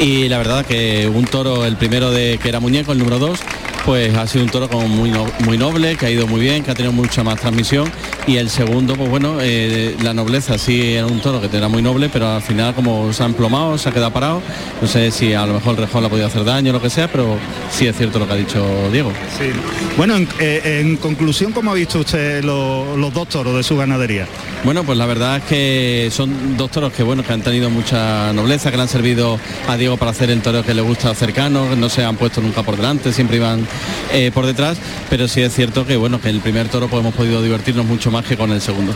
Y 0.00 0.28
la 0.28 0.38
verdad 0.38 0.66
que 0.66 1.08
un 1.08 1.24
toro, 1.24 1.64
el 1.64 1.76
primero 1.76 2.10
de 2.10 2.38
que 2.42 2.48
era 2.48 2.58
muñeco, 2.58 2.90
el 2.90 2.98
número 2.98 3.20
dos, 3.20 3.38
pues 3.84 4.14
ha 4.16 4.26
sido 4.26 4.44
un 4.44 4.50
toro 4.50 4.68
como 4.68 4.88
muy, 4.88 5.12
muy 5.44 5.56
noble, 5.56 5.96
que 5.96 6.06
ha 6.06 6.10
ido 6.10 6.26
muy 6.26 6.40
bien, 6.40 6.64
que 6.64 6.72
ha 6.72 6.74
tenido 6.74 6.92
mucha 6.92 7.22
más 7.22 7.40
transmisión 7.40 7.90
Y 8.26 8.38
el 8.38 8.50
segundo, 8.50 8.96
pues 8.96 9.08
bueno, 9.08 9.36
eh, 9.40 9.96
la 10.02 10.12
nobleza 10.12 10.58
sí 10.58 10.94
era 10.94 11.06
un 11.06 11.20
toro 11.20 11.40
que 11.40 11.56
era 11.56 11.68
muy 11.68 11.80
noble, 11.80 12.08
pero 12.08 12.28
al 12.28 12.42
final 12.42 12.74
como 12.74 13.12
se 13.12 13.22
ha 13.22 13.26
emplomado, 13.26 13.78
se 13.78 13.88
ha 13.88 13.92
quedado 13.92 14.12
parado, 14.12 14.42
no 14.82 14.88
sé 14.88 15.12
si 15.12 15.32
a 15.32 15.46
lo 15.46 15.54
mejor 15.54 15.76
el 15.76 15.82
rejón 15.82 16.02
le 16.02 16.08
ha 16.08 16.10
podido 16.10 16.26
hacer 16.26 16.44
daño 16.44 16.70
o 16.70 16.72
lo 16.72 16.82
que 16.82 16.90
sea, 16.90 17.06
pero 17.06 17.38
sí 17.70 17.86
es 17.86 17.96
cierto 17.96 18.18
lo 18.18 18.26
que 18.26 18.32
ha 18.32 18.36
dicho 18.36 18.66
Diego. 18.90 19.12
Sí. 19.38 19.50
Bueno, 19.96 20.16
en, 20.16 20.28
eh, 20.40 20.98
conclusión, 21.00 21.52
¿cómo 21.52 21.70
ha 21.70 21.74
visto 21.74 22.00
usted 22.00 22.42
los 22.42 23.14
dos 23.14 23.28
toros 23.28 23.54
de 23.54 23.62
su 23.62 23.76
ganadería? 23.76 24.26
Bueno, 24.64 24.82
pues 24.82 24.98
la 24.98 25.06
verdad 25.06 25.36
es 25.36 25.44
que 25.44 26.08
son 26.10 26.56
dos 26.56 26.72
toros 26.72 26.92
que 26.92 27.04
bueno, 27.04 27.22
que 27.22 27.32
han 27.32 27.42
tenido 27.42 27.70
mucha 27.70 28.32
nobleza, 28.32 28.72
que 28.72 28.76
le 28.76 28.82
han 28.82 28.88
servido 28.88 29.38
a 29.68 29.76
Diego 29.76 29.96
para 29.98 30.10
hacer 30.10 30.30
el 30.30 30.42
toro 30.42 30.64
que 30.64 30.74
le 30.74 30.82
gusta 30.82 31.14
cercano, 31.14 31.76
no 31.76 31.88
se 31.88 32.04
han 32.04 32.16
puesto 32.16 32.40
nunca 32.40 32.64
por 32.64 32.76
delante, 32.76 33.12
siempre 33.12 33.36
iban 33.36 33.64
eh, 34.12 34.32
por 34.34 34.46
detrás, 34.46 34.78
pero 35.08 35.28
sí 35.28 35.42
es 35.42 35.54
cierto 35.54 35.86
que 35.86 35.96
bueno, 35.96 36.20
que 36.20 36.30
el 36.30 36.40
primer 36.40 36.68
toro 36.68 36.88
pues 36.88 37.00
hemos 37.00 37.14
podido 37.14 37.40
divertirnos 37.40 37.86
mucho 37.86 38.10
más 38.10 38.15
que 38.24 38.36
con 38.36 38.50
el 38.52 38.60
segundo. 38.60 38.94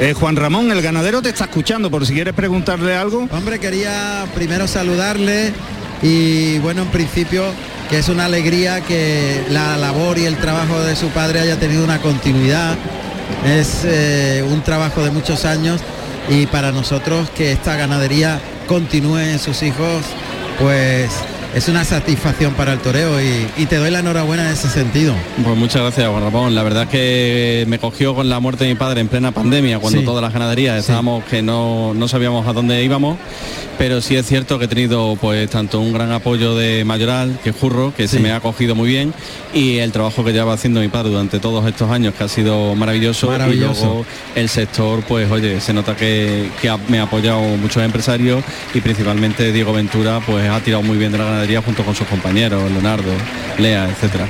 Eh, 0.00 0.12
Juan 0.12 0.36
Ramón, 0.36 0.70
el 0.72 0.82
ganadero 0.82 1.22
te 1.22 1.28
está 1.28 1.44
escuchando, 1.44 1.90
por 1.90 2.04
si 2.06 2.14
quieres 2.14 2.34
preguntarle 2.34 2.96
algo. 2.96 3.28
Hombre, 3.30 3.58
quería 3.58 4.26
primero 4.34 4.66
saludarle 4.66 5.52
y 6.02 6.58
bueno, 6.58 6.82
en 6.82 6.88
principio 6.88 7.44
que 7.88 7.98
es 7.98 8.08
una 8.08 8.24
alegría 8.24 8.80
que 8.80 9.42
la 9.50 9.76
labor 9.76 10.18
y 10.18 10.24
el 10.24 10.36
trabajo 10.36 10.80
de 10.80 10.96
su 10.96 11.08
padre 11.08 11.40
haya 11.40 11.58
tenido 11.58 11.84
una 11.84 12.00
continuidad. 12.00 12.76
Es 13.46 13.82
eh, 13.84 14.44
un 14.48 14.62
trabajo 14.62 15.02
de 15.04 15.10
muchos 15.10 15.44
años 15.44 15.80
y 16.28 16.46
para 16.46 16.72
nosotros 16.72 17.30
que 17.30 17.52
esta 17.52 17.76
ganadería 17.76 18.40
continúe 18.66 19.18
en 19.18 19.38
sus 19.38 19.62
hijos, 19.62 20.02
pues 20.58 21.10
es 21.54 21.68
una 21.68 21.84
satisfacción 21.84 22.54
para 22.54 22.72
el 22.72 22.80
toreo 22.80 23.20
y, 23.20 23.66
te 23.66 23.76
doy 23.76 23.90
la 23.90 24.00
enhorabuena 24.00 24.46
en 24.46 24.52
ese 24.52 24.68
sentido. 24.68 25.14
Pues 25.42 25.56
muchas 25.56 25.82
gracias, 25.82 26.08
Juan 26.08 26.22
Ramón. 26.22 26.54
La 26.54 26.62
verdad 26.62 26.84
es 26.84 26.88
que 26.88 27.64
me 27.68 27.78
cogió 27.78 28.14
con 28.14 28.28
la 28.28 28.40
muerte 28.40 28.64
de 28.64 28.70
mi 28.70 28.76
padre 28.76 29.00
en 29.00 29.08
plena 29.08 29.32
pandemia, 29.32 29.78
cuando 29.78 30.02
todas 30.02 30.22
las 30.22 30.32
ganaderías 30.32 30.78
estábamos 30.78 31.24
que 31.24 31.42
no, 31.42 31.94
no 31.94 32.08
sabíamos 32.08 32.46
a 32.46 32.52
dónde 32.52 32.82
íbamos 32.82 33.18
pero 33.78 34.00
sí 34.00 34.16
es 34.16 34.26
cierto 34.26 34.58
que 34.58 34.66
he 34.66 34.68
tenido 34.68 35.16
pues 35.20 35.48
tanto 35.50 35.80
un 35.80 35.92
gran 35.92 36.12
apoyo 36.12 36.54
de 36.54 36.84
Mayoral, 36.84 37.38
que 37.42 37.52
Jurro, 37.52 37.92
que 37.96 38.08
se 38.08 38.20
me 38.20 38.30
ha 38.30 38.36
acogido 38.36 38.74
muy 38.74 38.88
bien, 38.88 39.12
y 39.52 39.78
el 39.78 39.92
trabajo 39.92 40.24
que 40.24 40.32
lleva 40.32 40.52
haciendo 40.52 40.80
mi 40.80 40.88
padre 40.88 41.10
durante 41.10 41.38
todos 41.38 41.66
estos 41.66 41.90
años, 41.90 42.14
que 42.14 42.24
ha 42.24 42.28
sido 42.28 42.74
maravilloso, 42.74 43.32
y 43.50 43.54
luego 43.56 44.04
el 44.34 44.48
sector, 44.48 45.02
pues 45.04 45.30
oye, 45.30 45.60
se 45.60 45.72
nota 45.72 45.96
que, 45.96 46.48
me 46.88 46.98
ha 46.98 47.04
apoyado 47.04 47.40
muchos 47.40 47.82
empresarios 47.82 48.42
y 48.74 48.80
principalmente 48.80 49.52
Diego 49.52 49.72
Ventura, 49.72 50.20
pues 50.24 50.48
ha 50.48 50.60
tirado 50.60 50.82
muy 50.82 50.96
bien 50.96 51.12
de 51.12 51.18
la 51.18 51.24
ganadería 51.24 51.62
junto 51.62 51.84
con 51.84 51.94
sus 51.94 52.06
compañeros, 52.06 52.70
Leonardo, 52.70 53.12
Lea, 53.58 53.88
etcétera. 53.88 54.26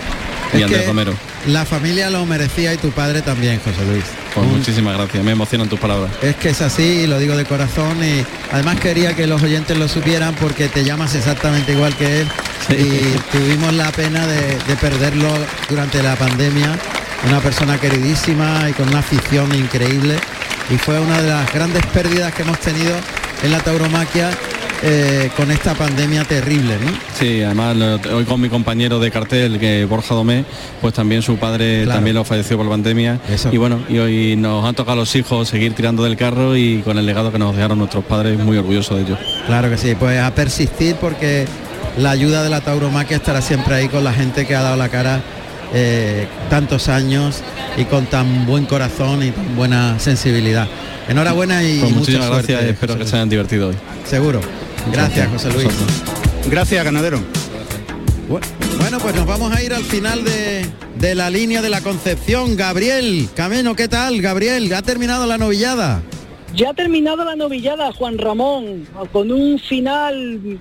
Y 0.56 0.62
Andrés 0.62 0.86
Romero. 0.86 1.33
La 1.46 1.66
familia 1.66 2.08
lo 2.08 2.24
merecía 2.24 2.72
y 2.72 2.78
tu 2.78 2.90
padre 2.90 3.20
también, 3.20 3.60
José 3.60 3.84
Luis. 3.84 4.04
Pues 4.34 4.46
muchísimas 4.46 4.96
gracias, 4.96 5.22
me 5.22 5.32
emocionan 5.32 5.68
tus 5.68 5.78
palabras. 5.78 6.10
Es 6.22 6.36
que 6.36 6.48
es 6.48 6.62
así, 6.62 7.06
lo 7.06 7.18
digo 7.18 7.36
de 7.36 7.44
corazón 7.44 8.02
y 8.02 8.24
además 8.50 8.80
quería 8.80 9.14
que 9.14 9.26
los 9.26 9.42
oyentes 9.42 9.76
lo 9.76 9.86
supieran 9.86 10.34
porque 10.36 10.68
te 10.68 10.84
llamas 10.84 11.14
exactamente 11.14 11.72
igual 11.72 11.94
que 11.96 12.22
él 12.22 12.28
y 12.70 13.36
tuvimos 13.36 13.74
la 13.74 13.92
pena 13.92 14.26
de, 14.26 14.56
perderlo 14.80 15.28
durante 15.68 16.02
la 16.02 16.16
pandemia, 16.16 16.78
una 17.28 17.40
persona 17.40 17.78
queridísima 17.78 18.68
y 18.70 18.72
con 18.72 18.88
una 18.88 19.00
afición 19.00 19.54
increíble 19.54 20.16
y 20.70 20.78
fue 20.78 20.98
una 20.98 21.20
de 21.20 21.28
las 21.28 21.52
grandes 21.52 21.84
pérdidas 21.86 22.32
que 22.32 22.42
hemos 22.42 22.58
tenido 22.58 22.96
en 23.42 23.52
la 23.52 23.60
tauromaquia 23.60 24.30
eh, 24.86 25.30
con 25.34 25.50
esta 25.50 25.74
pandemia 25.74 26.24
terrible, 26.24 26.76
¿no? 26.78 26.92
Sí, 27.18 27.42
además 27.42 27.74
hoy 28.12 28.24
con 28.24 28.38
mi 28.38 28.50
compañero 28.50 29.00
de 29.00 29.10
cartel, 29.10 29.58
que 29.58 29.86
Borja 29.86 30.14
Domé, 30.14 30.44
pues 30.82 30.92
también 30.92 31.22
su 31.22 31.38
padre 31.38 31.86
también 31.86 32.14
lo 32.14 32.24
falleció 32.24 32.58
por 32.58 32.66
la 32.66 32.72
pandemia. 32.72 33.18
Y 33.50 33.56
bueno, 33.56 33.80
y 33.88 33.96
hoy 33.98 34.36
nos 34.36 34.62
han 34.64 34.74
tocado 34.74 34.92
a 34.92 34.96
los 34.96 35.16
hijos 35.16 35.48
seguir 35.48 35.72
tirando 35.72 36.04
del 36.04 36.16
carro 36.16 36.54
y 36.54 36.82
con 36.82 36.98
el 36.98 37.06
legado 37.06 37.32
que 37.32 37.38
nos 37.38 37.56
dejaron 37.56 37.78
nuestros 37.78 38.04
padres, 38.04 38.38
muy 38.38 38.58
orgulloso 38.58 38.96
de 38.96 39.02
ellos. 39.02 39.18
Claro 39.46 39.70
que 39.70 39.78
sí, 39.78 39.94
pues 39.94 40.20
a 40.20 40.34
persistir 40.34 40.96
porque 40.96 41.46
la 41.96 42.10
ayuda 42.10 42.42
de 42.42 42.50
la 42.50 42.60
tauromaquia 42.60 43.16
estará 43.16 43.40
siempre 43.40 43.74
ahí 43.74 43.88
con 43.88 44.04
la 44.04 44.12
gente 44.12 44.46
que 44.46 44.54
ha 44.54 44.60
dado 44.60 44.76
la 44.76 44.90
cara 44.90 45.22
eh, 45.72 46.26
tantos 46.50 46.88
años 46.88 47.40
y 47.78 47.84
con 47.84 48.04
tan 48.04 48.44
buen 48.44 48.66
corazón 48.66 49.22
y 49.22 49.30
tan 49.30 49.56
buena 49.56 49.98
sensibillah. 49.98 50.68
Enhorabuena 51.08 51.62
y 51.62 51.80
pues 51.80 51.92
muchas 51.92 52.28
gracias, 52.28 52.62
espero 52.64 52.98
que 52.98 53.06
se 53.06 53.16
hayan 53.16 53.30
divertido 53.30 53.68
hoy. 53.68 53.76
Seguro. 54.04 54.40
Gracias, 54.92 55.28
José 55.28 55.52
Luis. 55.52 55.68
Gracias, 56.50 56.84
ganadero. 56.84 57.20
Bueno, 58.28 58.98
pues 59.00 59.14
nos 59.14 59.26
vamos 59.26 59.54
a 59.54 59.62
ir 59.62 59.72
al 59.72 59.82
final 59.82 60.24
de, 60.24 61.14
la 61.14 61.30
línea 61.30 61.62
de 61.62 61.70
la 61.70 61.80
Concepción. 61.80 62.56
Gabriel 62.56 63.28
Cameno, 63.34 63.74
¿qué 63.74 63.88
tal? 63.88 64.20
Gabriel, 64.20 64.72
¿ha 64.74 64.82
terminado 64.82 65.26
la 65.26 65.38
novillada? 65.38 66.02
Ya 66.54 66.70
ha 66.70 66.74
terminado 66.74 67.24
la 67.24 67.34
novillada, 67.34 67.92
Juan 67.92 68.18
Ramón, 68.18 68.86
con 69.12 69.32
un 69.32 69.58
final 69.58 70.58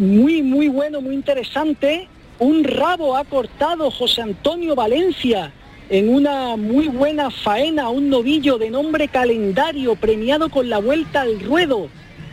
muy, 0.00 0.42
muy 0.42 0.68
bueno, 0.68 1.00
muy 1.00 1.14
interesante. 1.14 2.08
Un 2.38 2.64
rabo 2.64 3.16
ha 3.16 3.24
cortado 3.24 3.90
José 3.90 4.22
Antonio 4.22 4.74
Valencia 4.74 5.52
en 5.90 6.08
una 6.08 6.56
muy 6.56 6.88
buena 6.88 7.30
faena, 7.30 7.90
un 7.90 8.08
novillo 8.08 8.58
de 8.58 8.70
nombre 8.70 9.08
calendario 9.08 9.94
premiado 9.96 10.48
con 10.48 10.68
la 10.70 10.78
vuelta 10.78 11.20
al 11.20 11.40
ruedo 11.40 11.88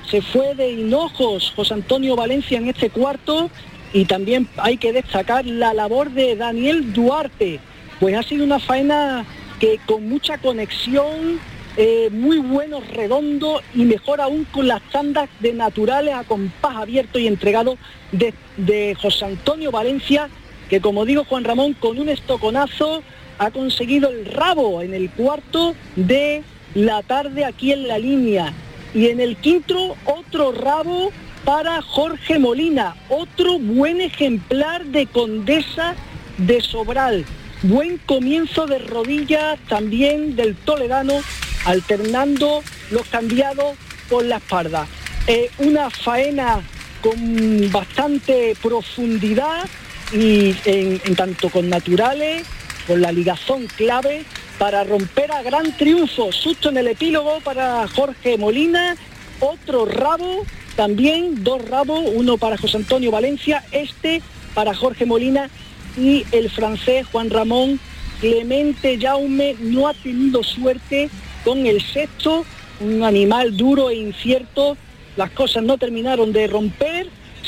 se 0.10 0.22
fue 0.22 0.56
de 0.56 0.72
hinojos 0.72 1.54
José 1.56 1.74
Antonio 1.74 2.16
Valencia 2.16 2.58
en 2.58 2.68
este 2.68 2.90
cuarto 2.90 3.50
y 3.94 4.06
también 4.06 4.48
hay 4.58 4.78
que 4.78 4.94
destacar 4.94 5.46
la 5.46 5.74
labor 5.74 6.12
de 6.12 6.36
Daniel 6.36 6.94
Duarte, 6.94 7.60
pues 8.00 8.16
ha 8.16 8.24
sido 8.24 8.46
una 8.46 8.60
faena 8.60 9.26
que 9.60 9.80
con 9.86 10.08
mucha 10.08 10.38
conexión, 10.38 11.40
eh, 11.78 12.10
muy 12.12 12.40
bueno, 12.40 12.82
redondo 12.94 13.62
y 13.76 13.84
mejor 13.84 14.22
aún 14.22 14.46
con 14.46 14.68
las 14.68 14.82
tandas 14.92 15.30
de 15.40 15.54
naturales 15.54 16.14
a 16.16 16.24
compás 16.24 16.78
abierto 16.78 17.20
y 17.20 17.28
entregado 17.28 17.78
de, 18.12 18.34
de 18.58 18.96
José 18.96 19.26
Antonio 19.26 19.72
Valencia, 19.72 20.30
que 20.70 20.82
como 20.82 21.06
digo 21.06 21.26
Juan 21.26 21.44
Ramón, 21.44 21.74
con 21.74 22.00
un 22.00 22.10
estoconazo 22.10 23.04
ha 23.40 23.52
conseguido 23.52 24.10
el 24.10 24.26
rabo 24.26 24.82
en 24.82 24.94
el 24.94 25.10
cuarto 25.10 25.76
de 25.96 26.44
la 26.76 27.02
tarde 27.04 27.44
aquí 27.44 27.74
en 27.74 27.88
la 27.88 27.98
línea 27.98 28.54
y 28.94 29.08
en 29.08 29.20
el 29.20 29.38
quinto, 29.38 29.96
otro 30.06 30.52
rabo 30.52 31.12
para 31.46 31.82
Jorge 31.82 32.40
Molina, 32.40 32.96
otro 33.10 33.58
buen 33.58 34.02
ejemplar 34.02 34.86
de 34.86 35.08
Condesa 35.08 35.96
de 36.38 36.62
Sobral. 36.62 37.26
Buen 37.64 37.98
comienzo 38.00 38.66
de 38.66 38.80
rodillas 38.80 39.60
también 39.68 40.36
del 40.36 40.56
Toledano, 40.56 41.22
alternando 41.66 42.64
los 42.90 43.08
cambiados 43.08 43.78
por 44.10 44.26
la 44.26 44.38
espalda. 44.38 44.88
Eh, 45.28 45.50
una 45.60 45.90
faena 45.90 46.62
con 47.02 47.72
bastante 47.72 48.56
profundidad 48.62 49.68
y 50.12 50.56
en 50.66 51.16
tanto 51.16 51.50
con 51.50 51.70
naturales, 51.70 52.44
con 52.88 53.02
la 53.02 53.12
ligazón 53.12 53.68
clave 53.68 54.26
para 54.62 54.84
romper 54.84 55.32
a 55.32 55.42
gran 55.42 55.76
triunfo. 55.76 56.32
Susto 56.32 56.70
en 56.70 56.78
el 56.78 56.90
epílogo 56.90 57.40
para 57.44 57.88
Jorge 57.88 58.38
Molina, 58.38 58.96
otro 59.40 59.86
rabo, 59.86 60.46
también 60.76 61.44
dos 61.44 61.68
rabos, 61.68 62.04
uno 62.14 62.38
para 62.38 62.58
José 62.58 62.78
Antonio 62.78 63.10
Valencia, 63.10 63.64
este 63.72 64.22
para 64.54 64.76
Jorge 64.76 65.08
Molina 65.08 65.50
y 65.98 66.28
el 66.32 66.52
francés 66.52 67.08
Juan 67.12 67.32
Ramón 67.32 67.80
Clemente 68.20 69.00
Jaume 69.02 69.56
no 69.60 69.88
ha 69.88 69.96
tenido 69.96 70.44
suerte 70.44 71.10
con 71.44 71.66
el 71.66 71.82
sexto, 71.82 72.46
un 72.82 73.02
animal 73.02 73.58
duro 73.58 73.90
e 73.90 73.96
incierto. 73.96 74.78
Las 75.18 75.32
cosas 75.32 75.64
no 75.64 75.80
terminaron 75.80 76.34
de 76.34 76.46
romper. 76.46 77.08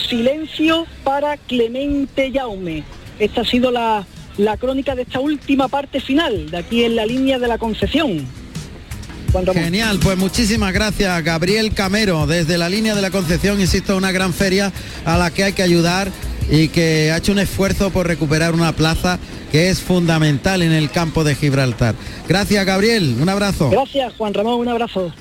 Silencio 0.10 0.88
para 1.04 1.38
Clemente 1.38 2.32
Jaume. 2.34 2.84
Esta 3.20 3.42
ha 3.42 3.46
sido 3.46 3.70
la 3.70 4.04
la 4.38 4.58
crónica 4.58 4.96
de 4.96 5.04
esta 5.04 5.20
última 5.20 5.68
parte 5.68 6.00
final, 6.00 6.50
de 6.50 6.58
aquí 6.58 6.84
en 6.84 6.96
la 6.96 7.06
línea 7.06 7.40
de 7.40 7.48
la 7.48 7.58
Concepción. 7.58 8.26
Genial, 9.52 10.00
pues 10.00 10.16
muchísimas 10.16 10.74
gracias 10.74 11.24
Gabriel 11.24 11.74
Camero 11.74 12.28
desde 12.28 12.60
la 12.60 12.70
línea 12.70 12.94
de 12.94 13.02
la 13.02 13.10
Concepción, 13.10 13.60
insisto, 13.60 13.98
una 13.98 14.12
gran 14.12 14.32
feria 14.32 14.72
a 15.06 15.18
la 15.18 15.32
que 15.32 15.44
hay 15.44 15.54
que 15.54 15.64
ayudar 15.64 16.12
y 16.52 16.68
que 16.68 17.12
ha 17.12 17.18
hecho 17.18 17.32
un 17.32 17.40
esfuerzo 17.40 17.90
por 17.90 18.06
recuperar 18.06 18.54
una 18.54 18.74
plaza 18.74 19.18
que 19.52 19.70
es 19.70 19.82
fundamental 19.82 20.62
en 20.62 20.72
el 20.72 20.92
campo 20.92 21.24
de 21.24 21.34
Gibraltar. 21.34 21.96
Gracias 22.28 22.64
Gabriel, 22.64 23.16
un 23.20 23.28
abrazo. 23.28 23.72
Gracias 23.72 24.14
Juan 24.18 24.36
Ramón, 24.36 24.60
un 24.60 24.68
abrazo. 24.68 25.12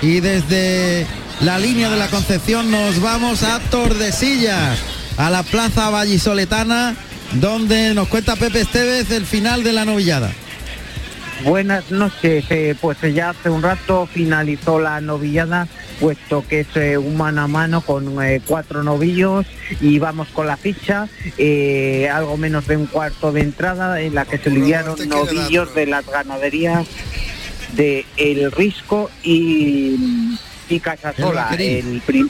Y 0.00 0.18
desde 0.18 1.06
la 1.42 1.60
línea 1.60 1.90
de 1.90 1.98
la 1.98 2.08
Concepción 2.08 2.72
nos 2.72 3.00
vamos 3.00 3.44
a 3.44 3.60
Tordesillas, 3.70 4.80
a 5.16 5.30
la 5.30 5.44
Plaza 5.44 5.90
Vallisoletana 5.90 6.96
donde 7.34 7.94
nos 7.94 8.08
cuenta 8.08 8.36
Pepe 8.36 8.60
Esteves 8.60 9.10
el 9.10 9.26
final 9.26 9.64
de 9.64 9.72
la 9.72 9.84
novillada. 9.84 10.30
Buenas 11.44 11.90
noches, 11.90 12.44
eh, 12.50 12.76
pues 12.80 12.98
ya 13.12 13.30
hace 13.30 13.50
un 13.50 13.62
rato 13.62 14.06
finalizó 14.06 14.78
la 14.78 15.00
novillada, 15.00 15.66
puesto 15.98 16.44
que 16.46 16.60
es 16.60 16.68
eh, 16.76 16.96
un 16.98 17.16
mano 17.16 17.42
a 17.42 17.48
mano 17.48 17.80
con 17.80 18.22
eh, 18.22 18.40
cuatro 18.46 18.84
novillos 18.84 19.44
y 19.80 19.98
vamos 19.98 20.28
con 20.28 20.46
la 20.46 20.56
ficha, 20.56 21.08
algo 22.12 22.36
menos 22.36 22.68
de 22.68 22.76
un 22.76 22.86
cuarto 22.86 23.32
de 23.32 23.40
entrada 23.40 24.00
en 24.00 24.14
la 24.14 24.24
que 24.24 24.38
se 24.38 24.50
lidiaron 24.50 24.96
novillos 25.08 25.74
de 25.74 25.86
las 25.86 26.06
ganaderías 26.06 26.86
de 27.72 28.06
El 28.16 28.52
Risco 28.52 29.10
y, 29.24 30.36
y 30.68 30.78
Casasola. 30.78 31.48
El, 31.58 32.02
prim- 32.06 32.28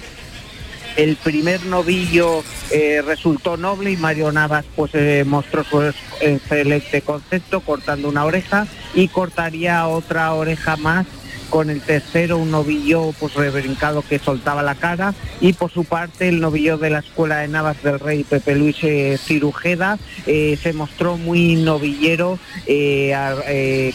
el 0.96 1.16
primer 1.16 1.64
novillo 1.66 2.42
eh, 2.70 3.02
resultó 3.04 3.56
noble 3.56 3.92
y 3.92 3.96
Mario 3.96 4.32
Navas 4.32 4.64
pues 4.76 4.94
eh, 4.94 5.24
mostró 5.26 5.64
su 5.64 5.82
excelente 6.20 7.02
concepto 7.02 7.60
cortando 7.60 8.08
una 8.08 8.24
oreja 8.24 8.66
y 8.94 9.08
cortaría 9.08 9.86
otra 9.88 10.32
oreja 10.34 10.76
más 10.76 11.06
con 11.50 11.68
el 11.68 11.82
tercero 11.82 12.38
un 12.38 12.50
novillo 12.50 13.12
pues 13.20 13.34
rebrincado 13.34 14.02
que 14.02 14.18
soltaba 14.18 14.62
la 14.62 14.74
cara 14.74 15.14
y 15.40 15.52
por 15.52 15.70
su 15.70 15.84
parte 15.84 16.28
el 16.28 16.40
novillo 16.40 16.78
de 16.78 16.90
la 16.90 17.00
escuela 17.00 17.38
de 17.38 17.48
Navas 17.48 17.82
del 17.82 18.00
Rey 18.00 18.24
Pepe 18.24 18.54
Luis 18.54 18.76
eh, 18.82 19.18
Cirujeda 19.22 19.98
se 20.24 20.72
mostró 20.74 21.18
muy 21.18 21.56
novillero 21.56 22.38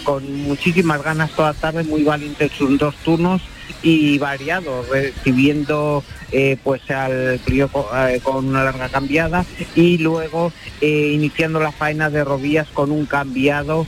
con 0.04 0.42
muchísimas 0.44 1.02
ganas 1.04 1.32
toda 1.32 1.54
tarde 1.54 1.84
muy 1.84 2.04
valiente 2.04 2.46
en 2.46 2.52
sus 2.52 2.78
dos 2.78 2.96
turnos 2.98 3.42
y 3.82 4.18
variado, 4.18 4.84
recibiendo 4.92 6.04
eh, 6.32 6.58
pues 6.64 6.90
al 6.92 7.40
crío 7.44 7.70
eh, 8.08 8.20
con 8.22 8.46
una 8.46 8.64
larga 8.64 8.90
cambiada 8.90 9.46
y 9.76 9.98
luego 9.98 10.52
eh, 10.82 11.12
iniciando 11.14 11.60
la 11.60 11.72
faena 11.72 12.10
de 12.10 12.24
rodillas 12.24 12.68
con 12.70 12.92
un 12.92 13.06
cambiado, 13.06 13.86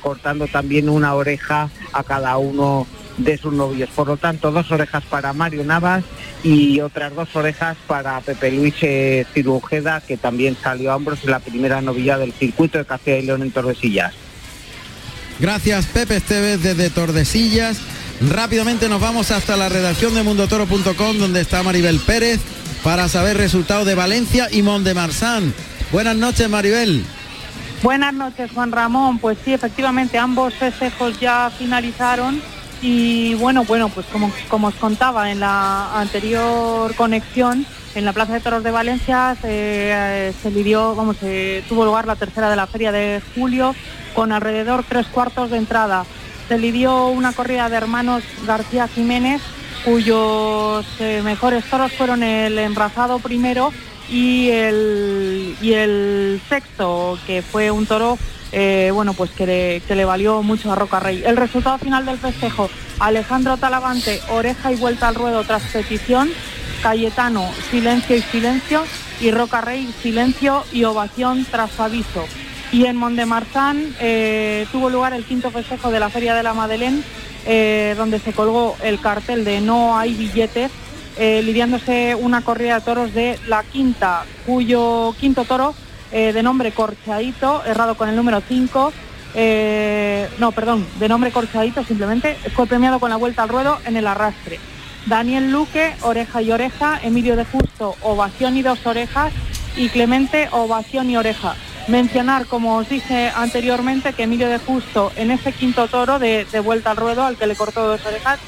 cortando 0.00 0.46
también 0.46 0.88
una 0.88 1.14
oreja 1.14 1.70
a 1.92 2.04
cada 2.04 2.36
uno 2.38 2.86
de 3.18 3.38
sus 3.38 3.52
novillos. 3.52 3.90
Por 3.90 4.08
lo 4.08 4.16
tanto, 4.16 4.50
dos 4.50 4.70
orejas 4.70 5.04
para 5.04 5.32
Mario 5.32 5.64
Navas 5.64 6.04
y 6.42 6.80
otras 6.80 7.14
dos 7.14 7.34
orejas 7.34 7.76
para 7.86 8.20
Pepe 8.20 8.50
Luis 8.50 8.74
eh, 8.82 9.26
Cirujeda, 9.32 10.00
que 10.00 10.16
también 10.16 10.56
salió 10.60 10.92
a 10.92 10.96
hombros 10.96 11.20
en 11.24 11.30
la 11.30 11.40
primera 11.40 11.80
novilla 11.80 12.18
del 12.18 12.32
circuito 12.32 12.78
de 12.78 12.84
Castilla 12.84 13.18
y 13.18 13.22
León 13.22 13.42
en 13.42 13.50
Tordesillas. 13.50 14.14
Gracias 15.38 15.86
Pepe 15.86 16.16
Esteves 16.16 16.62
desde 16.62 16.90
Tordesillas. 16.90 17.78
Rápidamente 18.28 18.88
nos 18.88 19.00
vamos 19.00 19.30
hasta 19.30 19.56
la 19.56 19.68
redacción 19.68 20.14
de 20.14 20.22
mundotoro.com 20.22 21.18
donde 21.18 21.40
está 21.40 21.62
Maribel 21.62 21.98
Pérez 21.98 22.40
para 22.84 23.08
saber 23.08 23.36
resultados 23.36 23.84
de 23.86 23.94
Valencia 23.94 24.48
y 24.50 24.62
Marsan. 24.62 25.52
Buenas 25.90 26.16
noches 26.16 26.48
Maribel. 26.48 27.04
Buenas 27.82 28.14
noches, 28.14 28.50
Juan 28.52 28.70
Ramón. 28.70 29.18
Pues 29.18 29.38
sí, 29.44 29.52
efectivamente, 29.52 30.18
ambos 30.18 30.54
festejos 30.54 31.18
ya 31.18 31.50
finalizaron 31.58 32.40
y 32.80 33.34
bueno, 33.34 33.64
bueno, 33.64 33.88
pues 33.88 34.06
como, 34.06 34.32
como 34.48 34.68
os 34.68 34.74
contaba 34.74 35.32
en 35.32 35.40
la 35.40 35.98
anterior 35.98 36.94
conexión, 36.94 37.66
en 37.96 38.04
la 38.04 38.12
Plaza 38.12 38.34
de 38.34 38.40
Toros 38.40 38.62
de 38.62 38.70
Valencia 38.70 39.36
se, 39.40 40.32
se 40.40 40.50
lidió, 40.50 40.94
vamos, 40.94 41.16
se 41.18 41.64
tuvo 41.68 41.84
lugar 41.84 42.06
la 42.06 42.16
tercera 42.16 42.50
de 42.50 42.56
la 42.56 42.68
feria 42.68 42.92
de 42.92 43.20
julio 43.34 43.74
con 44.14 44.30
alrededor 44.30 44.84
tres 44.88 45.06
cuartos 45.08 45.50
de 45.50 45.58
entrada. 45.58 46.04
Se 46.48 46.58
lidió 46.58 47.06
una 47.06 47.32
corrida 47.32 47.68
de 47.68 47.76
hermanos 47.76 48.22
García 48.46 48.88
Jiménez, 48.88 49.40
cuyos 49.84 50.86
eh, 51.00 51.22
mejores 51.24 51.64
toros 51.64 51.92
fueron 51.92 52.22
el 52.22 52.58
embrazado 52.58 53.18
primero 53.18 53.72
y 54.08 54.50
el, 54.50 55.56
y 55.62 55.72
el 55.72 56.40
sexto, 56.48 57.18
que 57.26 57.42
fue 57.42 57.70
un 57.70 57.86
toro, 57.86 58.18
eh, 58.52 58.90
bueno, 58.92 59.14
pues 59.14 59.30
que 59.30 59.46
le, 59.46 59.82
que 59.86 59.94
le 59.94 60.04
valió 60.04 60.42
mucho 60.42 60.70
a 60.70 60.74
Roca 60.74 61.00
Rey. 61.00 61.22
El 61.24 61.36
resultado 61.36 61.78
final 61.78 62.04
del 62.04 62.18
festejo, 62.18 62.68
Alejandro 62.98 63.56
Talavante, 63.56 64.20
oreja 64.30 64.72
y 64.72 64.76
vuelta 64.76 65.08
al 65.08 65.14
ruedo 65.14 65.44
tras 65.44 65.62
petición, 65.62 66.30
Cayetano, 66.82 67.48
silencio 67.70 68.16
y 68.16 68.22
silencio, 68.22 68.84
y 69.20 69.30
Roca 69.30 69.60
Rey, 69.60 69.88
silencio 70.02 70.64
y 70.72 70.84
ovación 70.84 71.46
tras 71.50 71.78
aviso. 71.78 72.26
Y 72.72 72.86
en 72.86 72.96
Mondemarzán 72.96 73.94
eh, 74.00 74.66
tuvo 74.72 74.88
lugar 74.88 75.12
el 75.12 75.24
quinto 75.24 75.50
festejo 75.50 75.90
de 75.90 76.00
la 76.00 76.08
Feria 76.08 76.34
de 76.34 76.42
la 76.42 76.54
Madeleine, 76.54 77.02
eh, 77.44 77.94
donde 77.98 78.18
se 78.18 78.32
colgó 78.32 78.76
el 78.82 78.98
cartel 78.98 79.44
de 79.44 79.60
No 79.60 79.98
hay 79.98 80.14
billetes, 80.14 80.70
eh, 81.18 81.42
lidiándose 81.44 82.16
una 82.18 82.40
corrida 82.40 82.76
de 82.76 82.80
toros 82.80 83.12
de 83.12 83.38
la 83.46 83.62
quinta, 83.62 84.24
cuyo 84.46 85.14
quinto 85.20 85.44
toro, 85.44 85.74
de 86.10 86.42
nombre 86.42 86.72
Corchaito, 86.72 87.62
errado 87.64 87.94
con 87.94 88.06
el 88.10 88.16
número 88.16 88.42
5, 88.46 88.92
no, 90.38 90.52
perdón, 90.52 90.86
de 90.98 91.08
nombre 91.08 91.30
Corchaito 91.30 91.82
simplemente, 91.84 92.36
fue 92.54 92.66
premiado 92.66 93.00
con 93.00 93.08
la 93.08 93.16
vuelta 93.16 93.42
al 93.42 93.48
ruedo 93.48 93.78
en 93.86 93.96
el 93.96 94.06
arrastre. 94.06 94.60
Daniel 95.06 95.50
Luque, 95.50 95.94
oreja 96.02 96.42
y 96.42 96.52
oreja, 96.52 97.00
Emilio 97.02 97.34
de 97.34 97.46
Justo, 97.46 97.96
ovación 98.02 98.58
y 98.58 98.62
dos 98.62 98.84
orejas, 98.84 99.32
y 99.74 99.88
Clemente, 99.88 100.48
ovación 100.52 101.08
y 101.08 101.16
oreja. 101.16 101.54
Mencionar, 101.88 102.46
como 102.46 102.76
os 102.76 102.88
dije 102.88 103.32
anteriormente, 103.34 104.12
que 104.12 104.22
Emilio 104.22 104.48
de 104.48 104.58
Justo 104.58 105.10
en 105.16 105.30
ese 105.30 105.52
quinto 105.52 105.88
toro 105.88 106.18
de, 106.18 106.46
vuelta 106.64 106.92
al 106.92 106.96
ruedo, 106.96 107.24
al 107.24 107.36
que 107.36 107.46
le 107.46 107.56
cortó 107.56 107.86
dos 107.86 108.04
orejas, 108.06 108.38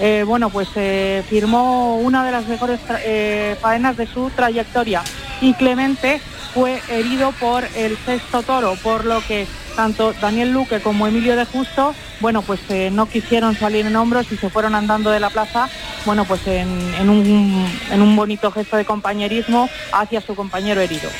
eh, 0.00 0.24
bueno, 0.26 0.50
pues 0.50 0.68
eh, 0.76 1.24
firmó 1.28 1.96
una 1.96 2.24
de 2.24 2.32
las 2.32 2.46
mejores 2.46 2.80
eh, 3.04 3.56
faenas 3.60 3.96
de 3.96 4.06
su 4.06 4.30
trayectoria. 4.30 5.02
Y 5.40 5.54
Clemente 5.54 6.20
fue 6.54 6.80
herido 6.88 7.32
por 7.32 7.64
el 7.74 7.96
sexto 7.98 8.42
toro, 8.42 8.76
por 8.82 9.04
lo 9.04 9.20
que 9.26 9.46
tanto 9.74 10.12
Daniel 10.20 10.52
Luque 10.52 10.80
como 10.80 11.08
Emilio 11.08 11.34
de 11.34 11.44
Justo, 11.46 11.94
bueno, 12.20 12.42
pues 12.42 12.60
eh, 12.68 12.90
no 12.92 13.06
quisieron 13.06 13.56
salir 13.56 13.86
en 13.86 13.96
hombros 13.96 14.30
y 14.30 14.36
se 14.36 14.50
fueron 14.50 14.76
andando 14.76 15.10
de 15.10 15.18
la 15.18 15.30
plaza, 15.30 15.68
bueno, 16.06 16.24
pues 16.24 16.46
en 16.46 17.08
un 17.10 18.16
bonito 18.16 18.52
gesto 18.52 18.76
de 18.76 18.84
compañerismo 18.84 19.68
hacia 19.92 20.20
su 20.20 20.36
compañero 20.36 20.80
herido. 20.80 21.10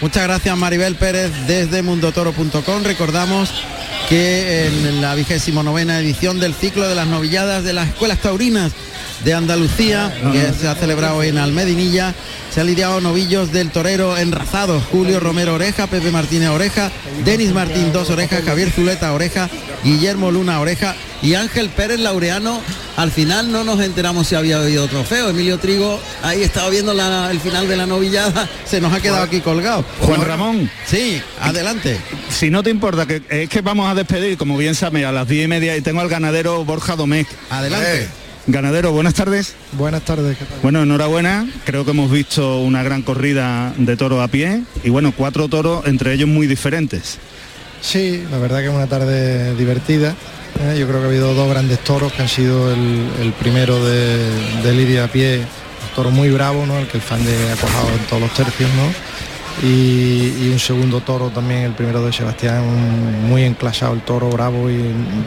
Muchas 0.00 0.24
gracias 0.24 0.56
Maribel 0.56 0.96
Pérez 0.96 1.30
desde 1.46 1.82
mundotoro.com. 1.82 2.82
Recordamos 2.82 3.50
que 4.08 4.66
en 4.66 5.00
la 5.00 5.14
vigésimo 5.14 5.62
novena 5.62 5.98
edición 5.98 6.40
del 6.40 6.54
ciclo 6.54 6.88
de 6.88 6.94
las 6.94 7.06
novilladas 7.06 7.64
de 7.64 7.72
las 7.72 7.88
escuelas 7.88 8.18
taurinas 8.20 8.72
de 9.24 9.32
Andalucía, 9.32 10.12
que 10.32 10.52
se 10.52 10.68
ha 10.68 10.74
celebrado 10.74 11.22
en 11.22 11.38
Almedinilla, 11.38 12.14
se 12.50 12.60
han 12.60 12.66
lidiado 12.66 13.00
novillos 13.00 13.52
del 13.52 13.70
torero 13.70 14.18
enrazados, 14.18 14.82
Julio 14.90 15.20
Romero 15.20 15.54
Oreja, 15.54 15.86
Pepe 15.86 16.10
Martínez 16.10 16.50
Oreja, 16.50 16.90
Denis 17.24 17.52
Martín 17.52 17.92
Dos 17.92 18.10
Orejas, 18.10 18.44
Javier 18.44 18.70
Zuleta 18.70 19.12
Oreja, 19.12 19.48
Guillermo 19.82 20.30
Luna 20.30 20.60
Oreja 20.60 20.94
y 21.22 21.34
Ángel 21.34 21.70
Pérez 21.70 22.00
Laureano. 22.00 22.60
Al 22.96 23.10
final 23.10 23.50
no 23.50 23.64
nos 23.64 23.80
enteramos 23.80 24.28
si 24.28 24.36
había 24.36 24.58
habido 24.58 24.86
trofeo. 24.86 25.30
Emilio 25.30 25.58
Trigo 25.58 25.98
ahí 26.22 26.42
estaba 26.42 26.70
viendo 26.70 26.94
la- 26.94 27.28
el 27.30 27.40
final 27.40 27.66
de 27.66 27.76
la 27.76 27.86
novillada, 27.86 28.48
se 28.64 28.80
nos 28.80 28.92
ha 28.92 29.00
quedado 29.00 29.22
aquí 29.24 29.40
colgado. 29.40 29.84
Juan 30.00 30.20
Ramón. 30.24 30.70
Sí, 30.86 31.20
adelante. 31.40 31.98
Si 32.30 32.50
no 32.50 32.62
te 32.62 32.70
importa, 32.70 33.04
que 33.06 33.22
es 33.28 33.48
que 33.48 33.60
vamos 33.62 33.88
a 33.90 33.94
despedir, 33.94 34.38
como 34.38 34.56
bien 34.56 34.74
sabe, 34.76 35.04
a 35.04 35.10
las 35.12 35.26
diez 35.26 35.44
y 35.44 35.48
media 35.48 35.76
y 35.76 35.80
tengo 35.80 36.00
al 36.00 36.08
ganadero 36.08 36.64
Borja 36.64 36.94
Domecq. 36.94 37.28
Adelante. 37.50 38.06
Ganadero, 38.46 38.92
buenas 38.92 39.14
tardes. 39.14 39.54
Buenas 39.72 40.02
tardes, 40.02 40.36
¿qué 40.36 40.44
tal? 40.44 40.58
Bueno, 40.62 40.82
enhorabuena. 40.82 41.46
Creo 41.64 41.84
que 41.84 41.92
hemos 41.92 42.10
visto 42.10 42.58
una 42.60 42.82
gran 42.82 43.02
corrida 43.02 43.72
de 43.76 43.96
toros 43.96 44.22
a 44.22 44.28
pie 44.28 44.62
y 44.84 44.90
bueno, 44.90 45.12
cuatro 45.16 45.48
toros, 45.48 45.86
entre 45.86 46.12
ellos 46.12 46.28
muy 46.28 46.46
diferentes. 46.46 47.18
Sí, 47.80 48.22
la 48.30 48.38
verdad 48.38 48.60
que 48.60 48.66
es 48.68 48.72
una 48.74 48.86
tarde 48.86 49.54
divertida. 49.56 50.14
¿Eh? 50.60 50.76
Yo 50.78 50.86
creo 50.86 51.00
que 51.00 51.06
ha 51.06 51.08
habido 51.08 51.34
dos 51.34 51.48
grandes 51.48 51.78
toros 51.80 52.12
que 52.12 52.22
han 52.22 52.28
sido 52.28 52.72
el, 52.72 53.32
primero 53.38 53.82
de, 53.84 54.72
Lidia 54.72 55.04
a 55.04 55.08
pie, 55.08 55.38
un 55.40 55.94
toro 55.94 56.10
muy 56.10 56.30
bravo, 56.30 56.66
¿no? 56.66 56.78
El 56.78 56.86
que 56.88 56.96
el 56.98 57.02
fan 57.02 57.24
de 57.24 57.52
ha 57.52 57.56
cojado 57.56 57.88
en 57.88 58.06
todos 58.06 58.22
los 58.22 58.34
tercios, 58.34 58.70
¿no? 58.74 59.66
Y, 59.66 60.50
un 60.52 60.58
segundo 60.58 61.00
toro 61.00 61.30
también, 61.30 61.60
el 61.62 61.72
primero 61.72 62.04
de 62.04 62.12
Sebastián, 62.12 62.64
muy 63.28 63.44
enclasado 63.44 63.94
el 63.94 64.00
toro, 64.02 64.28
bravo 64.30 64.68
y 64.70 64.80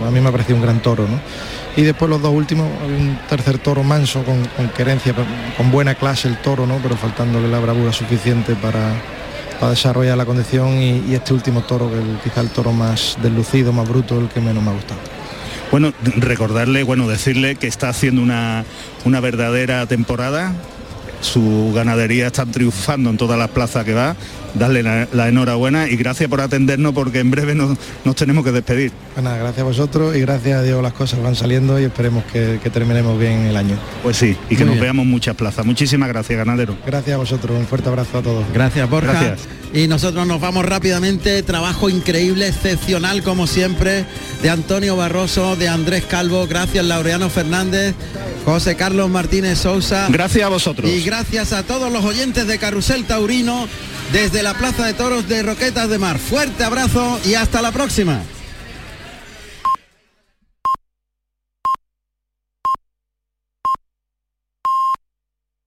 a 0.06 0.12
mí 0.12 0.20
me 0.20 0.30
ha 0.30 0.32
parecido 0.32 0.56
un 0.58 0.62
gran 0.64 0.82
toro, 0.82 1.04
¿no? 1.08 1.20
Y 1.76 1.84
después 1.84 2.10
los 2.10 2.22
dos 2.22 2.34
últimos, 2.34 2.68
un 2.86 3.20
tercer 3.30 3.60
toro 3.60 3.84
manso 3.84 4.24
con, 4.24 4.44
con 4.58 4.68
querencia, 4.70 5.14
con 5.56 5.72
buena 5.72 5.96
clase 5.96 6.28
el 6.28 6.38
toro, 6.42 6.66
¿no? 6.66 6.78
Pero 6.82 6.98
faltándole 6.98 7.48
la 7.48 7.60
bravura 7.60 7.94
suficiente 7.94 8.56
para, 8.56 8.94
para 9.60 9.72
desarrollar 9.72 10.18
la 10.18 10.26
condición 10.26 10.82
y, 10.82 11.04
y 11.08 11.14
este 11.16 11.34
último 11.34 11.62
toro, 11.62 11.90
que 11.90 11.98
el- 11.98 12.20
quizá 12.24 12.42
el 12.42 12.50
toro 12.50 12.74
más 12.74 13.18
deslucido, 13.22 13.72
más 13.72 13.88
bruto, 13.88 14.20
el 14.20 14.28
que 14.28 14.42
menos 14.42 14.64
me 14.64 14.72
ha 14.72 14.74
gustado. 14.74 15.00
Bueno, 15.70 15.94
recordarle, 16.16 16.84
bueno, 16.84 17.08
decirle 17.08 17.56
que 17.56 17.68
está 17.68 17.90
haciendo 17.90 18.22
una, 18.22 18.64
una 19.04 19.20
verdadera 19.20 19.86
temporada. 19.86 20.54
Su 21.22 21.72
ganadería 21.74 22.28
está 22.28 22.46
triunfando 22.46 23.10
en 23.10 23.18
todas 23.18 23.38
las 23.40 23.50
plazas 23.50 23.84
que 23.86 23.94
va. 23.94 24.16
Darle 24.54 24.82
la, 24.82 25.08
la 25.12 25.28
enhorabuena 25.28 25.88
y 25.88 25.98
gracias 25.98 26.30
por 26.30 26.42
atendernos 26.42 26.94
porque 26.94 27.20
en 27.20 27.30
breve 27.30 27.54
nos, 27.54 27.78
nos 28.06 28.16
tenemos 28.16 28.44
que 28.44 28.52
despedir. 28.52 28.92
Pues 29.14 29.24
nada, 29.24 29.38
gracias 29.38 29.60
a 29.60 29.64
vosotros 29.64 30.16
y 30.16 30.22
gracias 30.22 30.60
a 30.60 30.64
Dios 30.64 30.82
las 30.82 30.94
cosas 30.94 31.22
van 31.22 31.36
saliendo 31.36 31.80
y 31.80 31.84
esperemos 31.84 32.24
que, 32.32 32.60
que 32.64 32.70
terminemos 32.70 33.20
bien 33.20 33.42
el 33.46 33.56
año. 33.58 33.76
Pues 34.02 34.18
sí, 34.18 34.36
y 34.50 34.56
que 34.56 34.64
Muy 34.64 34.66
nos 34.66 34.74
bien. 34.76 34.82
veamos 34.84 35.06
muchas 35.06 35.36
plazas. 35.36 35.66
Muchísimas 35.66 36.08
gracias, 36.10 36.38
ganadero. 36.38 36.76
Gracias 36.88 37.14
a 37.14 37.18
vosotros, 37.18 37.58
un 37.60 37.68
fuerte 37.68 37.90
abrazo 37.90 38.18
a 38.20 38.22
todos. 38.22 38.46
Gracias 38.54 38.90
Borja. 38.90 39.12
Gracias. 39.12 39.48
Y 39.74 39.88
nosotros 39.88 40.26
nos 40.26 40.40
vamos 40.40 40.66
rápidamente. 40.66 41.44
Trabajo 41.44 41.90
increíble, 41.90 42.48
excepcional 42.48 43.22
como 43.22 43.46
siempre, 43.48 44.06
de 44.42 44.50
Antonio 44.50 44.96
Barroso, 44.96 45.56
de 45.56 45.68
Andrés 45.68 46.06
Calvo. 46.06 46.48
Gracias 46.48 46.84
Laureano 46.86 47.30
Fernández, 47.30 47.94
José 48.46 48.76
Carlos 48.76 49.10
Martínez 49.10 49.60
Sousa. 49.60 50.08
Gracias 50.10 50.46
a 50.46 50.50
vosotros. 50.50 50.90
Y 50.90 51.04
gracias 51.08 51.54
a 51.54 51.64
todos 51.64 51.90
los 51.90 52.04
oyentes 52.04 52.48
de 52.48 52.60
Carrusel 52.60 53.06
Taurino 53.06 53.70
desde 54.12 54.44
la 54.44 54.56
Plaza 54.56 54.86
de 54.86 54.94
Toros 54.94 55.30
de 55.30 55.42
Roquetas 55.42 55.88
de 55.88 55.98
Mar. 55.98 56.20
Fuerte 56.20 56.66
abrazo 56.66 57.18
y 57.24 57.36
hasta 57.36 57.62
la 57.62 57.72
próxima. 57.72 58.24